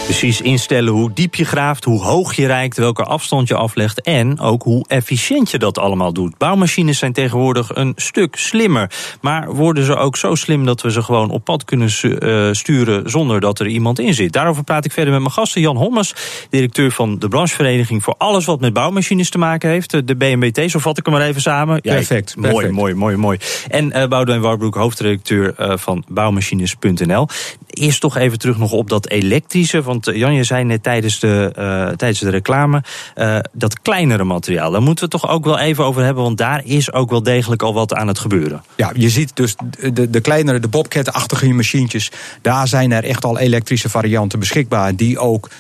precies 0.08 0.40
instellen 0.40 0.92
hoe 0.92 1.10
diep 1.12 1.34
je 1.34 1.44
graaft, 1.44 1.84
hoe 1.84 2.02
hoog 2.02 2.34
je 2.34 2.46
reikt, 2.46 2.76
welke 2.76 3.02
afstand 3.02 3.48
je 3.48 3.54
aflegt 3.54 4.00
en 4.00 4.40
ook 4.40 4.62
hoe 4.62 4.84
efficiënt 4.86 5.50
je 5.50 5.58
dat 5.58 5.78
allemaal 5.78 6.12
doet. 6.12 6.38
Bouwmachines 6.38 6.98
zijn 6.98 7.12
tegenwoordig 7.12 7.70
een 7.74 7.92
stuk 7.96 8.36
slimmer, 8.36 8.90
maar 9.20 9.54
worden 9.54 9.84
ze 9.84 9.96
ook 9.96 10.16
zo 10.16 10.34
slim 10.34 10.64
dat 10.64 10.82
we 10.82 10.90
ze 10.90 11.02
gewoon 11.02 11.30
op 11.30 11.44
pad 11.44 11.64
kunnen 11.64 11.88
eh, 11.88 12.48
sturen 12.52 13.10
zonder 13.10 13.40
dat 13.40 13.60
er 13.60 13.66
iemand 13.66 13.98
in 13.98 14.14
zit. 14.14 14.32
Daarover 14.32 14.64
praat 14.64 14.84
ik 14.84 14.92
verder 14.92 15.12
met 15.12 15.20
mijn 15.22 15.32
gasten 15.32 15.60
Jan 15.60 15.76
Hommers, 15.76 16.14
directeur 16.50 16.90
van 16.90 17.18
de 17.18 17.28
branchevereniging 17.28 18.02
voor 18.04 18.14
alles 18.18 18.44
wat 18.44 18.60
met 18.60 18.72
bouwmachines 18.72 19.30
te 19.30 19.38
maken 19.38 19.70
heeft, 19.70 20.06
de 20.06 20.16
BMBT, 20.16 20.70
zo 20.70 20.78
vat 20.78 20.98
ik 20.98 21.04
hem 21.06 21.14
maar 21.14 21.26
even 21.26 21.40
samen. 21.40 21.78
Ja, 21.82 21.94
perfect, 21.94 22.36
Mooi, 22.36 22.70
mooi, 22.70 22.94
mooi, 22.94 23.16
mooi. 23.16 23.38
En 23.68 23.84
uh, 23.84 24.06
Boudewijn 24.06 24.40
Warbroek, 24.42 24.74
hoofdredacteur 24.74 25.54
uh, 25.60 25.72
van 25.76 26.04
bouwmachines.nl. 26.08 27.28
Eerst 27.70 28.00
toch 28.00 28.16
even 28.16 28.38
terug 28.38 28.58
nog 28.58 28.72
op 28.72 28.88
dat 28.88 29.08
elektrische, 29.08 29.82
want 30.04 30.16
Jan, 30.16 30.34
je 30.34 30.44
zei 30.44 30.64
net 30.64 30.82
tijdens 30.82 31.20
de, 31.20 31.52
uh, 31.58 31.88
tijdens 31.88 32.20
de 32.20 32.30
reclame, 32.30 32.82
uh, 33.16 33.38
dat 33.52 33.80
kleinere 33.80 34.24
materiaal. 34.24 34.70
Daar 34.70 34.82
moeten 34.82 35.08
we 35.08 35.10
het 35.12 35.22
toch 35.22 35.30
ook 35.30 35.44
wel 35.44 35.58
even 35.58 35.84
over 35.84 36.02
hebben, 36.02 36.22
want 36.22 36.38
daar 36.38 36.62
is 36.64 36.92
ook 36.92 37.10
wel 37.10 37.22
degelijk 37.22 37.62
al 37.62 37.74
wat 37.74 37.94
aan 37.94 38.08
het 38.08 38.18
gebeuren. 38.18 38.62
Ja, 38.76 38.90
je 38.94 39.08
ziet 39.08 39.36
dus 39.36 39.54
de, 39.92 40.10
de 40.10 40.20
kleinere, 40.20 40.60
de 40.60 40.68
bobcat-achtige 40.68 41.48
machientjes, 41.48 42.10
daar 42.42 42.68
zijn 42.68 42.92
er 42.92 43.04
echt 43.04 43.24
al 43.24 43.38
elektrische 43.38 43.88
varianten 43.88 44.38
beschikbaar 44.38 44.96
die 44.96 45.18
ook 45.18 45.48
eh, 45.48 45.52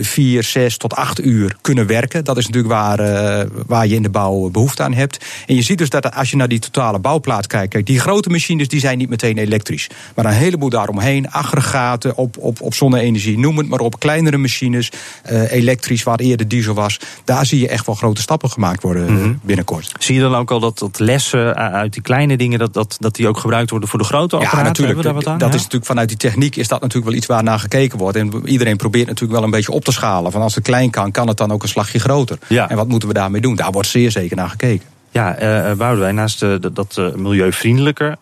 vier, 0.00 0.42
zes 0.42 0.76
tot 0.76 0.94
acht 0.94 1.24
uur 1.24 1.56
kunnen 1.60 1.86
werken. 1.86 2.24
Dat 2.24 2.36
is 2.36 2.46
natuurlijk 2.46 2.74
waar, 2.74 3.00
uh, 3.00 3.46
waar 3.66 3.86
je 3.86 3.94
in 3.94 4.02
de 4.02 4.10
bouw 4.10 4.50
behoefte 4.50 4.82
aan 4.82 4.92
hebt. 4.92 5.24
En 5.46 5.54
je 5.54 5.62
ziet 5.62 5.78
dus 5.78 5.90
dat 5.90 6.14
als 6.14 6.30
je 6.30 6.36
naar 6.36 6.48
die 6.48 6.58
totale 6.58 6.98
bouwplaat 6.98 7.46
kijkt, 7.46 7.72
kijk, 7.72 7.86
die 7.86 8.00
grote 8.00 8.28
machines 8.28 8.68
die 8.68 8.80
zijn 8.80 8.98
niet 8.98 9.08
meteen 9.08 9.38
elektrisch. 9.38 9.88
Maar 10.14 10.24
een 10.24 10.32
heleboel 10.32 10.68
daaromheen, 10.68 11.30
aggregaten 11.30 12.16
op, 12.16 12.36
op, 12.38 12.60
op 12.60 12.74
zonne-energie, 12.74 13.38
noem 13.38 13.58
het 13.58 13.68
maar 13.68 13.80
op, 13.80 13.98
kleinere 13.98 14.36
machines, 14.36 14.90
uh, 15.32 15.52
elektrisch, 15.52 16.02
waar 16.02 16.18
eerder 16.18 16.48
diesel 16.48 16.74
was. 16.74 16.98
Daar 17.24 17.46
zie 17.46 17.60
je 17.60 17.68
echt 17.68 17.86
wel 17.86 17.94
grote 17.94 18.20
stappen 18.20 18.50
gemaakt 18.50 18.82
worden 18.82 19.10
mm 19.10 19.22
-hmm. 19.22 19.40
binnenkort. 19.42 19.92
Zie 19.98 20.14
je 20.14 20.20
dan 20.20 20.34
ook 20.34 20.50
al 20.50 20.60
dat, 20.60 20.78
dat 20.78 20.98
lessen 20.98 21.54
uit 21.56 21.92
die 21.92 22.02
kleine 22.02 22.36
dingen, 22.36 22.58
dat, 22.58 22.74
dat, 22.74 22.96
dat 23.00 23.14
die 23.14 23.28
ook 23.28 23.38
gebruikt 23.38 23.70
worden 23.70 23.88
voor 23.88 23.98
de 23.98 24.04
grote 24.04 24.36
apparaten? 24.36 24.58
Ja, 24.58 24.68
natuurlijk. 24.68 25.02
Dat, 25.02 25.38
dat 25.40 25.54
is 25.54 25.62
natuurlijk 25.62 25.86
vanuit 25.86 26.08
die 26.08 26.16
techniek 26.16 26.56
is 26.56 26.68
dat 26.68 26.80
natuurlijk 26.80 27.10
wel 27.10 27.18
iets 27.18 27.26
waar 27.26 27.42
naar 27.42 27.58
gekeken 27.58 27.98
wordt. 27.98 28.16
En 28.16 28.42
iedereen 28.44 28.76
probeert 28.76 29.06
natuurlijk 29.06 29.32
wel 29.32 29.42
een 29.42 29.50
beetje 29.50 29.61
op 29.68 29.84
te 29.84 29.92
schalen. 29.92 30.32
Van 30.32 30.42
als 30.42 30.54
het 30.54 30.64
klein 30.64 30.90
kan, 30.90 31.10
kan 31.10 31.28
het 31.28 31.36
dan 31.36 31.52
ook 31.52 31.62
een 31.62 31.68
slagje 31.68 31.98
groter. 31.98 32.38
Ja. 32.48 32.70
En 32.70 32.76
wat 32.76 32.88
moeten 32.88 33.08
we 33.08 33.14
daarmee 33.14 33.40
doen? 33.40 33.56
Daar 33.56 33.72
wordt 33.72 33.88
zeer 33.88 34.10
zeker 34.10 34.36
naar 34.36 34.50
gekeken. 34.50 34.86
Ja, 35.12 35.42
uh, 35.70 35.98
wij 35.98 36.12
naast 36.12 36.42
uh, 36.42 36.54
dat 36.72 36.96
uh, 36.98 37.14
milieuvriendelijker 37.14 38.16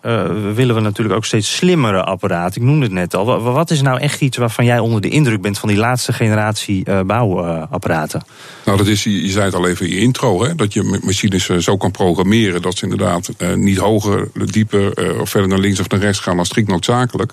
willen 0.54 0.74
we 0.74 0.80
natuurlijk 0.80 1.16
ook 1.16 1.24
steeds 1.24 1.56
slimmere 1.56 2.02
apparaten. 2.02 2.60
Ik 2.60 2.66
noemde 2.66 2.84
het 2.84 2.94
net 2.94 3.14
al. 3.14 3.40
Wat 3.42 3.70
is 3.70 3.82
nou 3.82 4.00
echt 4.00 4.20
iets 4.20 4.36
waarvan 4.36 4.64
jij 4.64 4.78
onder 4.78 5.00
de 5.00 5.08
indruk 5.08 5.40
bent 5.40 5.58
van 5.58 5.68
die 5.68 5.78
laatste 5.78 6.12
generatie 6.12 7.04
bouwapparaten? 7.04 8.22
Nou, 8.64 8.78
dat 8.78 8.86
is, 8.86 9.04
je 9.04 9.30
zei 9.30 9.44
het 9.44 9.54
al 9.54 9.66
even 9.66 9.86
in 9.86 9.92
je 9.92 10.00
intro, 10.00 10.44
hè, 10.44 10.54
dat 10.54 10.72
je 10.72 11.00
machines 11.02 11.46
zo 11.46 11.76
kan 11.76 11.90
programmeren 11.90 12.62
dat 12.62 12.76
ze 12.76 12.84
inderdaad 12.84 13.30
niet 13.54 13.78
hoger, 13.78 14.28
dieper 14.44 15.20
of 15.20 15.30
verder 15.30 15.48
naar 15.48 15.58
links 15.58 15.80
of 15.80 15.88
naar 15.88 16.00
rechts 16.00 16.18
gaan 16.18 16.36
dan 16.36 16.46
strikt 16.46 16.68
noodzakelijk. 16.68 17.32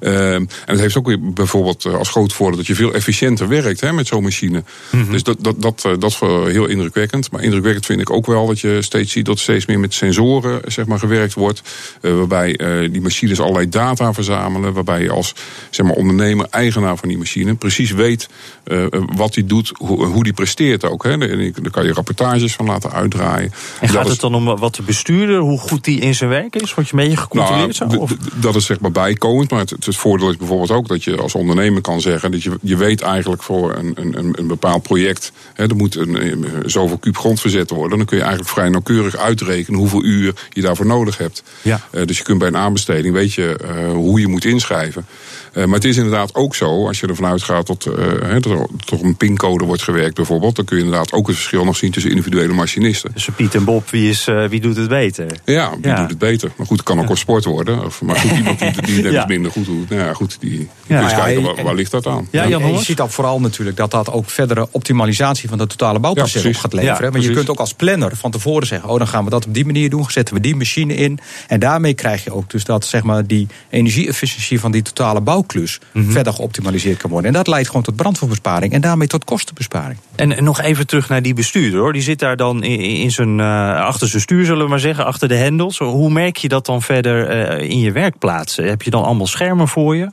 Ehm, 0.00 0.14
en 0.14 0.48
het 0.64 0.80
heeft 0.80 0.96
ook 0.96 1.06
weer 1.06 1.32
bijvoorbeeld 1.32 1.84
als 1.84 2.08
groot 2.08 2.32
voordeel 2.32 2.56
dat 2.56 2.66
je 2.66 2.74
veel 2.74 2.94
efficiënter 2.94 3.48
werkt 3.48 3.80
hè, 3.80 3.92
met 3.92 4.06
zo'n 4.06 4.22
machine. 4.22 4.62
Mm 4.90 5.02
-hmm. 5.02 5.12
Dus 5.12 5.22
dat, 5.22 5.36
dat, 5.40 5.62
dat, 5.62 5.82
dat 5.98 6.10
is 6.10 6.18
heel 6.52 6.66
indrukwekkend. 6.66 7.30
Maar 7.30 7.42
indrukwekkend 7.42 7.86
vind 7.86 8.00
ik 8.00 8.10
ook 8.10 8.26
wel 8.26 8.46
dat 8.46 8.60
je 8.60 8.82
steeds 8.84 9.12
ziet 9.12 9.26
dat 9.26 9.38
steeds 9.38 9.66
meer 9.66 9.80
met 9.80 9.94
sensoren 9.94 10.60
zeg 10.66 10.86
maar, 10.86 10.98
gewerkt 10.98 11.34
wordt. 11.34 11.62
Uh, 12.00 12.16
waarbij 12.16 12.60
uh, 12.60 12.92
die 12.92 13.00
machines 13.00 13.40
allerlei 13.40 13.68
data 13.68 14.12
verzamelen. 14.12 14.72
Waarbij 14.72 15.02
je 15.02 15.10
als 15.10 15.34
zeg 15.70 15.86
maar, 15.86 15.94
ondernemer, 15.94 16.46
eigenaar 16.50 16.96
van 16.96 17.08
die 17.08 17.18
machine, 17.18 17.54
precies 17.54 17.90
weet 17.90 18.28
uh, 18.66 18.86
wat 19.16 19.34
die 19.34 19.44
doet, 19.44 19.72
hoe, 19.76 20.04
hoe 20.04 20.22
die 20.24 20.32
presteert 20.32 20.84
ook. 20.84 21.04
Hè. 21.04 21.18
Daar 21.18 21.70
kan 21.70 21.84
je 21.84 21.92
rapportages 21.92 22.54
van 22.54 22.66
laten 22.66 22.92
uitdraaien. 22.92 23.52
En 23.80 23.88
gaat 23.88 24.08
het 24.08 24.20
dan 24.20 24.34
om 24.34 24.44
wat 24.44 24.74
de 24.74 24.82
bestuurder, 24.82 25.38
hoe 25.38 25.58
goed 25.58 25.84
die 25.84 26.00
in 26.00 26.14
zijn 26.14 26.30
werk 26.30 26.56
is? 26.56 26.74
Word 26.74 26.88
je 26.88 26.96
mee 26.96 27.16
gecontroleerd 27.16 27.78
nou, 27.78 27.92
zo? 27.92 27.98
Of? 27.98 28.16
Dat 28.34 28.54
is 28.54 28.66
zeg 28.66 28.80
maar 28.80 28.90
bijkomend. 28.90 29.50
Maar 29.50 29.60
het, 29.60 29.70
het, 29.70 29.96
voordeel 29.96 30.30
is 30.30 30.36
bijvoorbeeld 30.36 30.70
ook 30.70 30.88
dat 30.88 31.04
je 31.04 31.16
als 31.16 31.34
ondernemer 31.34 31.80
kan 31.80 32.00
zeggen 32.00 32.30
dat 32.30 32.42
je, 32.42 32.58
je 32.60 32.76
weet 32.76 33.00
eigenlijk 33.00 33.42
voor 33.42 33.76
een, 33.76 33.92
een, 33.94 34.34
een 34.38 34.46
bepaald 34.46 34.82
project, 34.82 35.32
hè, 35.54 35.68
er 35.68 35.76
moet 35.76 35.96
een, 35.96 36.46
zoveel 36.66 36.98
kuub 36.98 37.16
grond 37.16 37.40
verzet 37.40 37.70
worden. 37.70 37.98
Dan 37.98 38.06
kun 38.06 38.16
je 38.16 38.22
eigenlijk 38.22 38.52
vrij 38.52 38.68
nauwkeurig 38.74 39.16
uitrekenen 39.16 39.78
hoeveel 39.80 40.04
uur 40.04 40.34
je 40.50 40.60
daarvoor 40.62 40.86
nodig 40.86 41.18
hebt. 41.18 41.42
Ja. 41.62 41.80
Eh, 41.90 42.04
dus 42.06 42.18
je 42.18 42.24
kunt 42.24 42.38
bij 42.38 42.48
een 42.48 42.56
aanbesteding, 42.56 43.14
weet 43.14 43.32
je 43.34 43.56
eh, 43.56 43.90
hoe 43.92 44.20
je 44.20 44.28
moet 44.28 44.44
inschrijven. 44.44 45.06
Eh, 45.52 45.64
maar 45.64 45.74
het 45.74 45.84
is 45.84 45.96
inderdaad 45.96 46.34
ook 46.34 46.54
zo, 46.54 46.86
als 46.86 47.00
je 47.00 47.06
ervan 47.06 47.26
uitgaat 47.30 47.66
dat, 47.66 47.86
eh, 47.86 48.04
hè, 48.28 48.40
dat 48.40 48.52
er 48.52 48.66
tot 48.84 49.02
een 49.02 49.16
pincode 49.16 49.64
wordt 49.64 49.82
gewerkt 49.82 50.14
bijvoorbeeld, 50.14 50.56
dan 50.56 50.64
kun 50.64 50.76
je 50.78 50.84
inderdaad 50.84 51.12
ook 51.12 51.26
het 51.26 51.36
verschil 51.36 51.64
nog 51.64 51.76
zien 51.76 51.90
tussen 51.90 52.10
individuele 52.10 52.52
machinisten. 52.52 53.10
Dus 53.14 53.28
Piet 53.36 53.54
en 53.54 53.64
Bob, 53.64 53.90
wie, 53.90 54.10
is, 54.10 54.26
eh, 54.26 54.44
wie 54.44 54.60
doet 54.60 54.76
het 54.76 54.88
beter? 54.88 55.26
Ja, 55.44 55.70
wie 55.80 55.90
Ja. 55.90 56.00
doet 56.00 56.08
het 56.10 56.18
beter? 56.18 56.50
Maar 56.56 56.66
goed, 56.66 56.76
het 56.76 56.86
kan 56.86 57.00
ook 57.00 57.06
wel 57.06 57.16
sport 57.16 57.44
worden. 57.44 57.84
Of, 57.84 58.02
maar 58.02 58.16
goed, 58.16 58.30
iemand 58.30 58.58
die, 58.58 58.70
die 58.82 59.02
net 59.02 59.12
Ja. 59.12 59.18
iets 59.20 59.28
minder 59.28 59.50
goed 59.50 59.64
doet. 59.64 59.88
Nou 59.88 60.02
ja, 60.02 60.12
goed, 60.12 60.36
die, 60.40 60.50
die 60.50 60.58
Ja. 60.60 60.66
kun 60.86 60.96
je 60.96 61.02
eens 61.02 61.12
ja, 61.12 61.18
kijken, 61.18 61.42
en- 61.48 61.54
waar, 61.54 61.64
waar 61.64 61.74
ligt 61.74 61.90
dat 61.90 62.06
aan? 62.06 62.28
Ja, 62.30 62.44
je 62.44 62.78
ziet 62.78 62.96
dat 62.96 63.12
vooral 63.12 63.40
natuurlijk 63.40 63.76
dat 63.76 63.90
dat 63.90 64.10
ook 64.12 64.30
verdere 64.30 64.68
optimalisatie 64.70 65.48
van 65.48 65.58
de 65.58 65.66
totale 65.66 65.98
bouwproces 65.98 66.42
Ja, 66.42 66.48
op 66.48 66.54
gaat 66.56 66.72
leveren. 66.72 66.96
Ja, 66.96 67.04
hè. 67.04 67.10
Want 67.10 67.24
je 67.24 67.30
kunt 67.32 67.48
ook 67.50 67.58
als 67.60 67.72
planner 67.74 68.16
van 68.16 68.30
tevoren 68.30 68.63
zeggen: 68.66 68.88
oh, 68.88 68.98
dan 68.98 69.08
gaan 69.08 69.24
we 69.24 69.30
dat 69.30 69.46
op 69.46 69.54
die 69.54 69.64
manier 69.64 69.90
doen, 69.90 70.04
zetten 70.08 70.34
we 70.34 70.40
die 70.40 70.56
machine 70.56 70.94
in. 70.94 71.18
En 71.48 71.60
daarmee 71.60 71.94
krijg 71.94 72.24
je 72.24 72.32
ook 72.32 72.50
dus 72.50 72.64
dat 72.64 72.84
zeg 72.84 73.02
maar, 73.02 73.26
die 73.26 73.46
energie-efficiëntie 73.70 74.60
van 74.60 74.72
die 74.72 74.82
totale 74.82 75.20
bouwklus 75.20 75.78
Mhm. 75.92 76.10
verder 76.10 76.32
geoptimaliseerd 76.32 76.98
kan 76.98 77.10
worden. 77.10 77.30
En 77.30 77.36
dat 77.36 77.46
leidt 77.46 77.66
gewoon 77.66 77.82
tot 77.82 77.96
brandstofbesparing 77.96 78.72
en 78.72 78.80
daarmee 78.80 79.08
tot 79.08 79.24
kostenbesparing. 79.24 79.98
En, 80.16 80.44
nog 80.44 80.60
even 80.60 80.86
terug 80.86 81.08
naar 81.08 81.22
die 81.22 81.34
bestuurder 81.34 81.80
hoor. 81.80 81.92
Die 81.92 82.02
zit 82.02 82.18
daar 82.18 82.36
dan 82.36 82.62
in, 82.62 82.78
in 82.80 83.10
zijn, 83.10 83.40
eh, 83.40 83.76
achter 83.84 84.08
zijn 84.08 84.22
stuur, 84.22 84.44
zullen 84.44 84.64
we 84.64 84.70
maar 84.70 84.80
zeggen, 84.80 85.04
achter 85.04 85.28
de 85.28 85.34
hendels. 85.36 85.78
Hoe 85.78 86.10
merk 86.10 86.36
je 86.36 86.48
dat 86.48 86.66
dan 86.66 86.82
verder 86.82 87.28
eh, 87.28 87.70
in 87.70 87.78
je 87.78 87.92
werkplaats? 87.92 88.56
Heb 88.56 88.82
je 88.82 88.90
dan 88.90 89.04
allemaal 89.04 89.26
schermen 89.26 89.68
voor 89.68 89.96
je? 89.96 90.10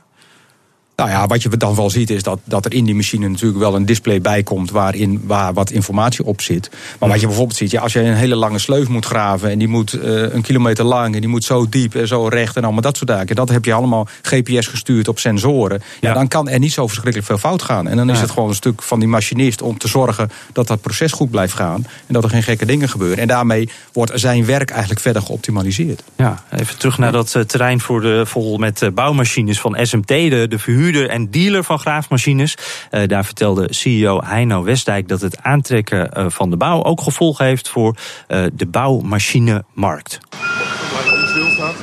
Nou 1.02 1.14
ja, 1.14 1.26
wat 1.26 1.42
je 1.42 1.56
dan 1.56 1.74
wel 1.74 1.90
ziet 1.90 2.10
is 2.10 2.22
dat, 2.22 2.38
dat 2.44 2.64
er 2.64 2.72
in 2.72 2.84
die 2.84 2.94
machine 2.94 3.28
natuurlijk 3.28 3.58
wel 3.60 3.74
een 3.74 3.86
display 3.86 4.20
bij 4.20 4.42
komt 4.42 4.70
waarin 4.70 5.22
waar 5.26 5.52
wat 5.52 5.70
informatie 5.70 6.24
op 6.24 6.40
zit. 6.40 6.70
Maar 6.98 7.08
wat 7.08 7.20
je 7.20 7.26
bijvoorbeeld 7.26 7.56
ziet, 7.58 7.70
ja, 7.70 7.80
als 7.80 7.92
je 7.92 8.00
een 8.00 8.14
hele 8.14 8.34
lange 8.34 8.58
sleuf 8.58 8.88
moet 8.88 9.04
graven 9.04 9.50
en 9.50 9.58
die 9.58 9.68
moet 9.68 9.92
eh, 9.92 10.32
een 10.32 10.42
kilometer 10.42 10.84
lang 10.84 11.14
en 11.14 11.20
die 11.20 11.30
moet 11.30 11.44
zo 11.44 11.68
diep 11.68 11.94
en 11.94 12.06
zo 12.08 12.26
recht 12.26 12.56
en 12.56 12.62
allemaal 12.64 12.82
dat 12.82 12.96
soort 12.96 13.10
zaken. 13.10 13.36
Dat 13.36 13.48
heb 13.48 13.64
je 13.64 13.72
allemaal 13.72 14.08
GPS 14.22 14.66
gestuurd 14.66 15.08
op 15.08 15.18
sensoren. 15.18 15.82
Ja, 16.00 16.08
Ja. 16.08 16.14
dan 16.14 16.28
kan 16.28 16.48
er 16.48 16.58
niet 16.58 16.72
zo 16.72 16.86
verschrikkelijk 16.86 17.26
veel 17.26 17.38
fout 17.38 17.62
gaan. 17.62 17.88
En 17.88 17.96
dan 17.96 18.10
is 18.10 18.16
Ja. 18.16 18.22
het 18.22 18.30
gewoon 18.30 18.48
een 18.48 18.54
stuk 18.54 18.82
van 18.82 18.98
die 18.98 19.08
machinist 19.08 19.62
om 19.62 19.78
te 19.78 19.88
zorgen 19.88 20.30
dat 20.52 20.66
dat 20.66 20.80
proces 20.80 21.12
goed 21.12 21.30
blijft 21.30 21.54
gaan 21.54 21.86
en 22.06 22.14
dat 22.14 22.24
er 22.24 22.30
geen 22.30 22.42
gekke 22.42 22.66
dingen 22.66 22.88
gebeuren. 22.88 23.18
En 23.18 23.28
daarmee 23.28 23.68
wordt 23.92 24.12
zijn 24.14 24.44
werk 24.44 24.70
eigenlijk 24.70 25.00
verder 25.00 25.22
geoptimaliseerd. 25.22 26.02
Ja, 26.16 26.42
even 26.56 26.78
terug 26.78 26.98
naar 26.98 27.12
dat 27.12 27.34
eh, 27.34 27.42
terrein 27.42 27.80
voor 27.80 28.00
de, 28.00 28.22
vol 28.26 28.58
met 28.58 28.82
eh, 28.82 28.88
bouwmachines 28.90 29.60
van 29.60 29.76
SMT, 29.82 30.08
de, 30.08 30.46
de 30.48 30.58
verhuurder 30.92 31.16
en 31.16 31.30
dealer 31.30 31.64
van 31.64 31.78
graafmachines. 31.78 32.56
Eh, 32.90 33.08
daar 33.08 33.24
vertelde 33.24 33.66
CEO 33.70 34.20
Heino 34.24 34.62
Westdijk 34.62 35.08
dat 35.08 35.20
het 35.20 35.42
aantrekken 35.42 36.12
eh, 36.12 36.26
van 36.28 36.50
de 36.50 36.56
bouw 36.56 36.82
ook 36.82 37.00
gevolgen 37.00 37.44
heeft 37.44 37.68
voor 37.68 37.96
eh, 38.26 38.44
de 38.52 38.66
bouwmachinemarkt. 38.66 40.20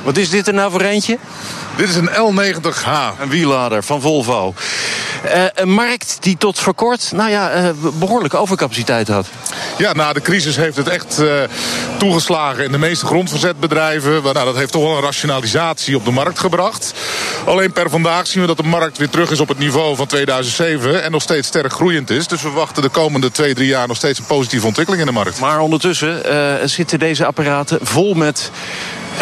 Wat 0.02 0.16
is 0.16 0.30
dit 0.30 0.46
er 0.46 0.54
nou 0.54 0.70
voor 0.70 0.80
eentje? 0.80 1.18
Dit 1.76 1.88
is 1.88 1.96
een 1.96 2.10
L90H. 2.10 3.20
Een 3.20 3.28
wiellader 3.28 3.84
van 3.84 4.00
Volvo. 4.00 4.54
Eh, 5.22 5.44
een 5.54 5.70
markt 5.70 6.16
die 6.20 6.36
tot 6.36 6.58
voor 6.58 6.74
kort 6.74 7.12
nou 7.12 7.30
ja, 7.30 7.50
eh, 7.50 7.68
behoorlijke 7.98 8.36
overcapaciteit 8.36 9.08
had. 9.08 9.26
Ja, 9.78 9.92
na 9.92 10.12
de 10.12 10.20
crisis 10.20 10.56
heeft 10.56 10.76
het 10.76 10.88
echt 10.88 11.18
eh, 11.18 11.32
toegeslagen 11.98 12.64
in 12.64 12.72
de 12.72 12.78
meeste 12.78 13.06
grondverzetbedrijven. 13.06 14.22
Maar, 14.22 14.32
Nou, 14.32 14.46
dat 14.46 14.56
heeft 14.56 14.72
toch 14.72 14.82
wel 14.82 14.96
een 14.96 15.02
rationalisatie 15.02 15.96
op 15.96 16.04
de 16.04 16.10
markt 16.10 16.38
gebracht. 16.38 16.94
Alleen 17.44 17.72
per 17.72 17.90
vandaag 17.90 18.26
zien 18.26 18.40
we 18.40 18.46
dat 18.46 18.56
de 18.56 18.62
markt 18.62 18.98
weer 18.98 19.08
terug 19.08 19.30
is 19.30 19.40
op 19.40 19.48
het 19.48 19.58
niveau 19.58 19.96
van 19.96 20.06
2007 20.06 21.02
en 21.02 21.10
nog 21.10 21.22
steeds 21.22 21.48
sterk 21.48 21.72
groeiend 21.72 22.10
is. 22.10 22.26
Dus 22.26 22.42
we 22.42 22.50
wachten 22.50 22.82
de 22.82 22.88
komende 22.88 23.30
twee, 23.30 23.54
drie 23.54 23.68
jaar 23.68 23.88
nog 23.88 23.96
steeds 23.96 24.18
een 24.18 24.24
positieve 24.24 24.66
ontwikkeling 24.66 25.02
in 25.02 25.08
de 25.08 25.18
markt. 25.18 25.40
Maar 25.40 25.60
ondertussen 25.60 26.20
zitten 26.68 26.98
deze 26.98 27.24
apparaten 27.24 27.78
vol 27.82 28.14
met 28.14 28.50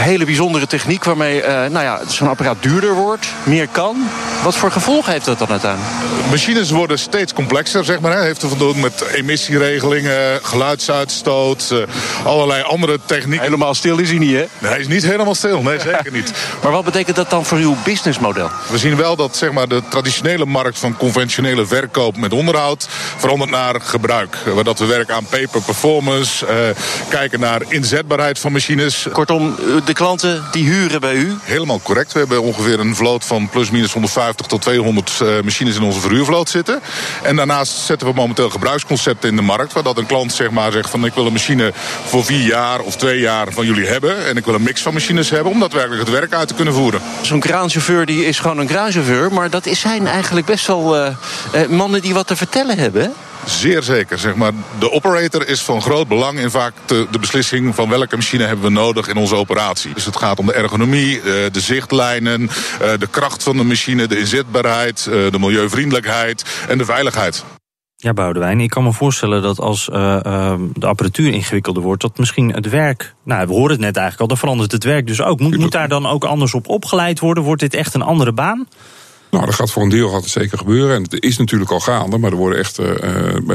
hele 0.00 0.25
bijzondere 0.25 0.67
techniek... 0.67 1.05
waarmee 1.05 1.43
eh, 1.43 1.71
nou 1.71 1.85
ja, 1.85 2.00
zo'n 2.07 2.28
apparaat 2.28 2.62
duurder 2.62 2.95
wordt, 2.95 3.26
meer 3.43 3.69
kan. 3.69 4.09
Wat 4.43 4.57
voor 4.57 4.71
gevolgen 4.71 5.12
heeft 5.12 5.25
dat 5.25 5.38
dan 5.38 5.49
uiteindelijk? 5.49 5.93
Machines 6.31 6.71
worden 6.71 6.99
steeds 6.99 7.33
complexer, 7.33 7.85
zeg 7.85 8.00
maar. 8.00 8.12
Hè. 8.12 8.23
Heeft 8.23 8.40
te 8.40 8.57
doen 8.59 8.81
met 8.81 9.02
emissieregelingen, 9.14 10.40
geluidsuitstoot, 10.43 11.71
eh, 11.71 11.78
allerlei 12.25 12.62
andere 12.62 12.99
technieken. 13.05 13.45
Helemaal 13.45 13.75
stil 13.75 13.99
is 13.99 14.09
hij 14.09 14.19
niet, 14.19 14.35
hè? 14.35 14.47
Nee, 14.59 14.71
hij 14.71 14.81
is 14.81 14.88
niet 14.88 15.02
helemaal 15.02 15.35
stil, 15.35 15.62
nee, 15.62 15.81
zeker 15.81 16.12
niet. 16.12 16.33
Maar 16.62 16.73
wat 16.73 16.85
betekent 16.85 17.17
dat 17.17 17.31
dan 17.31 17.45
voor 17.45 17.59
uw 17.59 17.76
businessmodel? 17.85 18.50
We 18.71 18.78
zien 18.78 18.97
wel 18.97 19.17
dat 19.17 19.37
zeg 19.37 19.52
maar, 19.52 19.69
de 19.69 19.83
traditionele 19.88 20.47
markt 20.47 20.78
van 20.78 20.97
conventionele 20.97 21.67
verkoop 21.67 22.17
met 22.17 22.33
onderhoud 22.33 22.88
verandert 23.17 23.50
naar 23.50 23.81
gebruik. 23.81 24.37
Eh, 24.47 24.52
Waar 24.52 24.64
dat 24.64 24.78
we 24.78 24.87
werken 24.87 25.14
aan 25.14 25.25
paper 25.25 25.62
performance, 25.62 26.47
kijken 27.09 27.40
naar 27.40 27.62
inzetbaarheid 27.69 28.38
van 28.38 28.52
machines. 28.52 29.07
Kortom, 29.12 29.57
de 29.88 29.95
klanten 29.95 30.45
die 30.50 30.64
huren 30.64 31.00
bij 31.00 31.14
u. 31.14 31.37
Helemaal 31.42 31.80
correct. 31.83 32.12
We 32.12 32.18
hebben 32.18 32.42
ongeveer 32.42 32.80
een 32.80 32.97
vloot 32.97 33.25
van 33.25 33.49
plus 33.49 33.71
minus 33.71 33.92
150 33.92 34.47
tot 34.47 34.62
200 34.62 35.20
eh, 35.20 35.29
machines 35.44 35.77
in 35.77 35.83
onze 35.83 36.01
verhuurvloot 36.01 36.48
zitten. 36.48 36.81
En 37.22 37.37
daarnaast 37.37 37.72
zetten 37.72 38.07
we 38.07 38.12
momenteel 38.14 38.51
gebruiksconcepten 38.51 39.29
in 39.29 39.37
de 39.37 39.42
markt. 39.42 39.72
Waar 39.72 39.83
dat 39.83 39.98
een 39.98 40.07
klant 40.07 40.33
zeg 40.33 40.51
maar, 40.51 40.72
zegt 40.72 40.90
van 40.90 41.05
ik 41.05 41.14
wil 41.14 41.27
een 41.27 41.33
machine 41.33 41.72
voor 42.05 42.24
vier 42.24 42.46
jaar 42.46 42.81
of 42.81 42.96
twee 42.96 43.20
jaar 43.20 43.53
van 43.53 43.66
jullie 43.66 43.87
hebben. 43.87 44.27
En 44.27 44.37
ik 44.37 44.44
wil 44.44 44.55
een 44.55 44.62
mix 44.62 44.83
van 44.83 44.92
machines 44.92 45.31
hebben 45.31 45.53
om 45.53 45.61
daadwerkelijk 45.61 46.01
het 46.01 46.11
werk 46.11 46.33
uit 46.33 46.48
te 46.48 46.55
kunnen 46.55 46.74
voeren. 46.74 47.01
Zo'n 47.22 47.40
kraanchauffeur 47.40 48.07
die 48.07 48.24
is 48.24 48.38
gewoon 48.38 48.59
een 48.59 48.66
kraanchauffeur. 48.66 49.33
Maar 49.33 49.51
dat 49.51 49.66
is 49.66 49.81
zijn 49.81 50.07
eigenlijk 50.07 50.46
best 50.46 50.66
wel 50.66 50.96
eh, 50.96 51.07
eh, 51.53 51.68
mannen 51.68 52.03
die 52.03 52.14
wat 52.14 52.27
te 52.27 52.37
vertellen 52.37 52.79
hebben. 52.79 53.14
Zeer 53.49 53.83
zeker. 53.83 54.19
Zeg 54.19 54.35
maar. 54.35 54.53
De 54.79 54.91
operator 54.91 55.49
is 55.49 55.63
van 55.63 55.83
groot 55.83 56.09
belang 56.09 56.39
in 56.39 56.51
vaak 56.51 56.73
de, 56.87 57.07
de 57.11 57.19
beslissing 57.19 57.75
van 57.75 57.89
welke 57.89 58.17
machine 58.17 58.45
hebben 58.45 58.65
we 58.65 58.71
nodig 58.71 59.09
in 59.09 59.17
onze 59.17 59.35
operatie. 59.35 59.95
Dus 59.95 60.05
het 60.05 60.17
gaat 60.17 60.39
om 60.39 60.47
de 60.47 60.53
ergonomie, 60.53 61.17
eh, 61.17 61.25
de 61.25 61.61
zichtlijnen, 61.61 62.51
eh, 62.81 62.91
de 62.99 63.09
kracht 63.11 63.43
van 63.43 63.57
de 63.57 63.65
machine, 63.65 64.07
de 64.07 64.19
inzetbaarheid, 64.19 65.07
eh, 65.07 65.31
de 65.31 65.39
milieuvriendelijkheid 65.39 66.45
en 66.69 66.79
de 66.79 66.85
veiligheid. 66.85 67.45
Ja, 68.01 68.13
Boudewijn, 68.13 68.61
ik 68.61 68.71
kan 68.71 68.83
me 68.83 68.93
voorstellen 68.93 69.43
dat 69.43 69.61
als 69.61 69.89
eh, 69.89 70.25
eh, 70.25 70.61
de 70.73 70.87
apparatuur 70.87 71.33
ingewikkelder 71.33 71.83
wordt, 71.83 72.03
dat 72.03 72.19
misschien 72.19 72.53
het 72.53 72.69
werk. 72.69 73.15
Nou, 73.25 73.47
we 73.47 73.53
horen 73.53 73.71
het 73.71 73.81
net 73.81 73.97
eigenlijk 73.97 74.21
al, 74.21 74.29
dan 74.29 74.37
verandert 74.37 74.73
het 74.73 74.85
werk 74.85 75.07
dus 75.07 75.23
ook. 75.23 75.41
Moet, 75.41 75.59
moet 75.59 75.73
daar 75.73 75.89
dan 75.89 76.07
ook 76.07 76.25
anders 76.25 76.55
op 76.55 76.69
opgeleid 76.69 77.21
worden? 77.21 77.45
Wordt 77.45 77.61
dit 77.61 77.75
echt 77.75 77.95
een 77.95 78.03
andere 78.03 78.33
baan? 78.33 78.67
Nou, 79.31 79.45
dat 79.47 79.55
gaat 79.55 79.71
voor 79.71 79.83
een 79.83 79.88
deel 79.88 80.09
gaat 80.11 80.21
het 80.21 80.31
zeker 80.31 80.59
gebeuren. 80.59 80.97
En 80.97 81.03
het 81.03 81.23
is 81.23 81.38
natuurlijk 81.38 81.71
al 81.71 81.81
gaande, 81.81 82.19
maar 82.19 82.31
er 82.31 82.37
worden 82.37 82.59
echt 82.59 82.81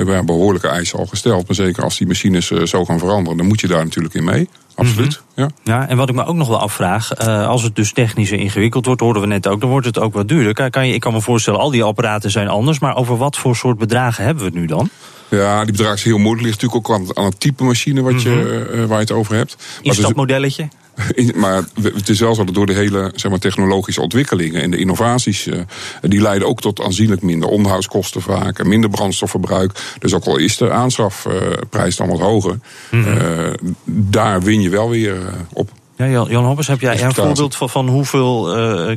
bij 0.04 0.24
behoorlijke 0.24 0.68
eisen 0.68 1.00
al 1.00 1.06
gesteld. 1.06 1.48
Maar 1.48 1.56
zeker 1.56 1.84
als 1.84 1.98
die 1.98 2.08
machines 2.08 2.52
eh, 2.52 2.64
zo 2.64 2.86
gaan 2.86 3.00
veranderen, 3.00 3.38
dan 3.38 3.48
moet 3.48 3.60
je 3.62 3.68
daar 3.68 3.84
natuurlijk 3.84 4.14
in 4.14 4.24
mee. 4.24 4.50
Absoluut. 4.76 5.22
ja. 5.36 5.50
Ja, 5.64 5.88
en 5.88 5.98
wat 5.98 6.10
ik 6.10 6.16
me 6.16 6.26
ook 6.26 6.36
nog 6.36 6.48
wel 6.48 6.60
afvraag, 6.60 7.16
als 7.28 7.64
het 7.64 7.76
dus 7.76 7.94
technisch 7.94 8.32
ingewikkeld 8.32 8.86
wordt, 8.86 9.02
hoorden 9.02 9.22
we 9.22 9.28
net 9.28 9.48
ook, 9.48 9.62
dan 9.62 9.70
wordt 9.70 9.86
het 9.86 10.00
ook 10.00 10.14
wat 10.14 10.28
duurder. 10.28 10.54
Kan, 10.54 10.70
kan 10.70 10.88
je, 10.88 10.94
ik 10.94 11.00
kan 11.00 11.14
me 11.14 11.22
voorstellen, 11.22 11.60
al 11.60 11.70
die 11.72 11.84
apparaten 11.84 12.32
zijn 12.32 12.48
anders, 12.48 12.80
maar 12.80 12.96
over 12.96 13.18
wat 13.18 13.38
voor 13.38 13.56
soort 13.56 13.78
bedragen 13.78 14.24
hebben 14.24 14.44
we 14.44 14.50
het 14.50 14.60
nu 14.60 14.66
dan? 14.66 14.90
Ja, 15.30 15.64
die 15.64 15.72
bedrag 15.72 15.94
is 15.94 16.04
heel 16.04 16.18
moeilijk. 16.18 16.46
Ligt 16.48 16.62
natuurlijk 16.62 16.90
ook 16.90 16.96
aan 16.98 17.06
het, 17.08 17.18
aan 17.18 17.26
het 17.26 17.40
type 17.40 17.64
machine 17.64 18.02
wat 18.02 18.22
je, 18.22 18.68
eh, 18.74 18.78
waar 18.80 18.98
je 18.98 19.04
het 19.04 19.12
over 19.12 19.36
hebt. 19.36 19.56
Maar 19.58 19.68
het 19.78 19.86
is- 19.92 19.98
Instapmodelletje? 19.98 20.68
Maar 21.36 21.64
het 21.82 22.10
is 22.10 22.20
wel 22.20 22.36
zo 22.36 22.44
dat 22.44 22.56
door 22.56 22.66
de 22.66 22.74
hele 22.74 23.12
zeg 23.16 23.32
maar, 23.32 23.40
technologische 23.40 24.02
ontwikkelingen 24.02 24.62
en 24.62 24.72
de 24.72 24.78
innovaties, 24.78 25.48
eh, 25.48 25.60
die 26.02 26.22
leiden 26.22 26.48
ook 26.48 26.62
tot 26.62 26.82
aanzienlijk 26.82 27.22
minder 27.22 27.50
onderhoudskosten 27.50 28.22
vaak, 28.22 28.60
en 28.60 28.68
minder 28.68 28.90
brandstofverbruik. 28.90 29.96
Dus 30.00 30.14
ook 30.14 30.26
al 30.26 30.38
is 30.38 30.58
de 30.58 30.72
aanschafprijs 30.72 31.96
dan 31.96 32.08
wat 32.08 32.20
hoger, 32.20 32.60
Mhm. 32.92 33.18
eh, 33.18 33.54
daar 33.86 34.42
win 34.42 34.62
je 34.62 34.70
wel 34.70 34.90
weer 34.90 35.28
eh, 35.28 35.34
op. 35.54 35.70
Ja, 35.96 36.08
Jan, 36.08 36.46
Hoppers, 36.46 36.68
heb 36.68 36.80
jij 36.82 37.02
een 37.02 37.14
voorbeeld 37.14 37.56
van, 37.56 37.70
van 37.70 37.88
hoeveel. 37.88 38.44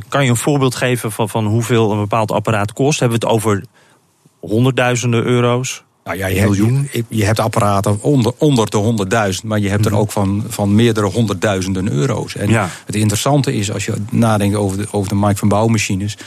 kan 0.09 0.23
je 0.23 0.29
een 0.29 0.35
voorbeeld 0.35 0.75
geven 0.75 1.11
van, 1.11 1.29
van 1.29 1.45
hoeveel 1.45 1.91
een 1.91 1.99
bepaald 1.99 2.31
apparaat 2.31 2.73
kost? 2.73 2.99
Hebben 2.99 3.19
we 3.19 3.25
het 3.25 3.35
over 3.35 3.63
honderdduizenden 4.39 5.23
euro's? 5.25 5.83
Nou 6.07 6.19
ja, 6.19 6.27
je 6.27 6.39
hebt, 6.39 6.55
je, 6.55 7.05
je 7.09 7.25
hebt 7.25 7.39
apparaten 7.39 8.01
onder, 8.01 8.33
onder 8.37 8.69
de 8.69 9.05
100.000, 9.41 9.45
maar 9.45 9.59
je 9.59 9.69
hebt 9.69 9.85
er 9.85 9.95
ook 9.95 10.11
van, 10.11 10.43
van 10.47 10.75
meerdere 10.75 11.05
honderdduizenden 11.05 11.91
euro's. 11.91 12.35
En 12.35 12.49
Ja. 12.49 12.69
het 12.85 12.95
interessante 12.95 13.53
is, 13.55 13.71
als 13.71 13.85
je 13.85 13.93
nadenkt 14.11 14.55
over 14.55 14.77
de, 14.77 14.87
over 14.91 15.09
de 15.09 15.15
markt 15.15 15.39
van 15.39 15.47
bouwmachines, 15.47 16.17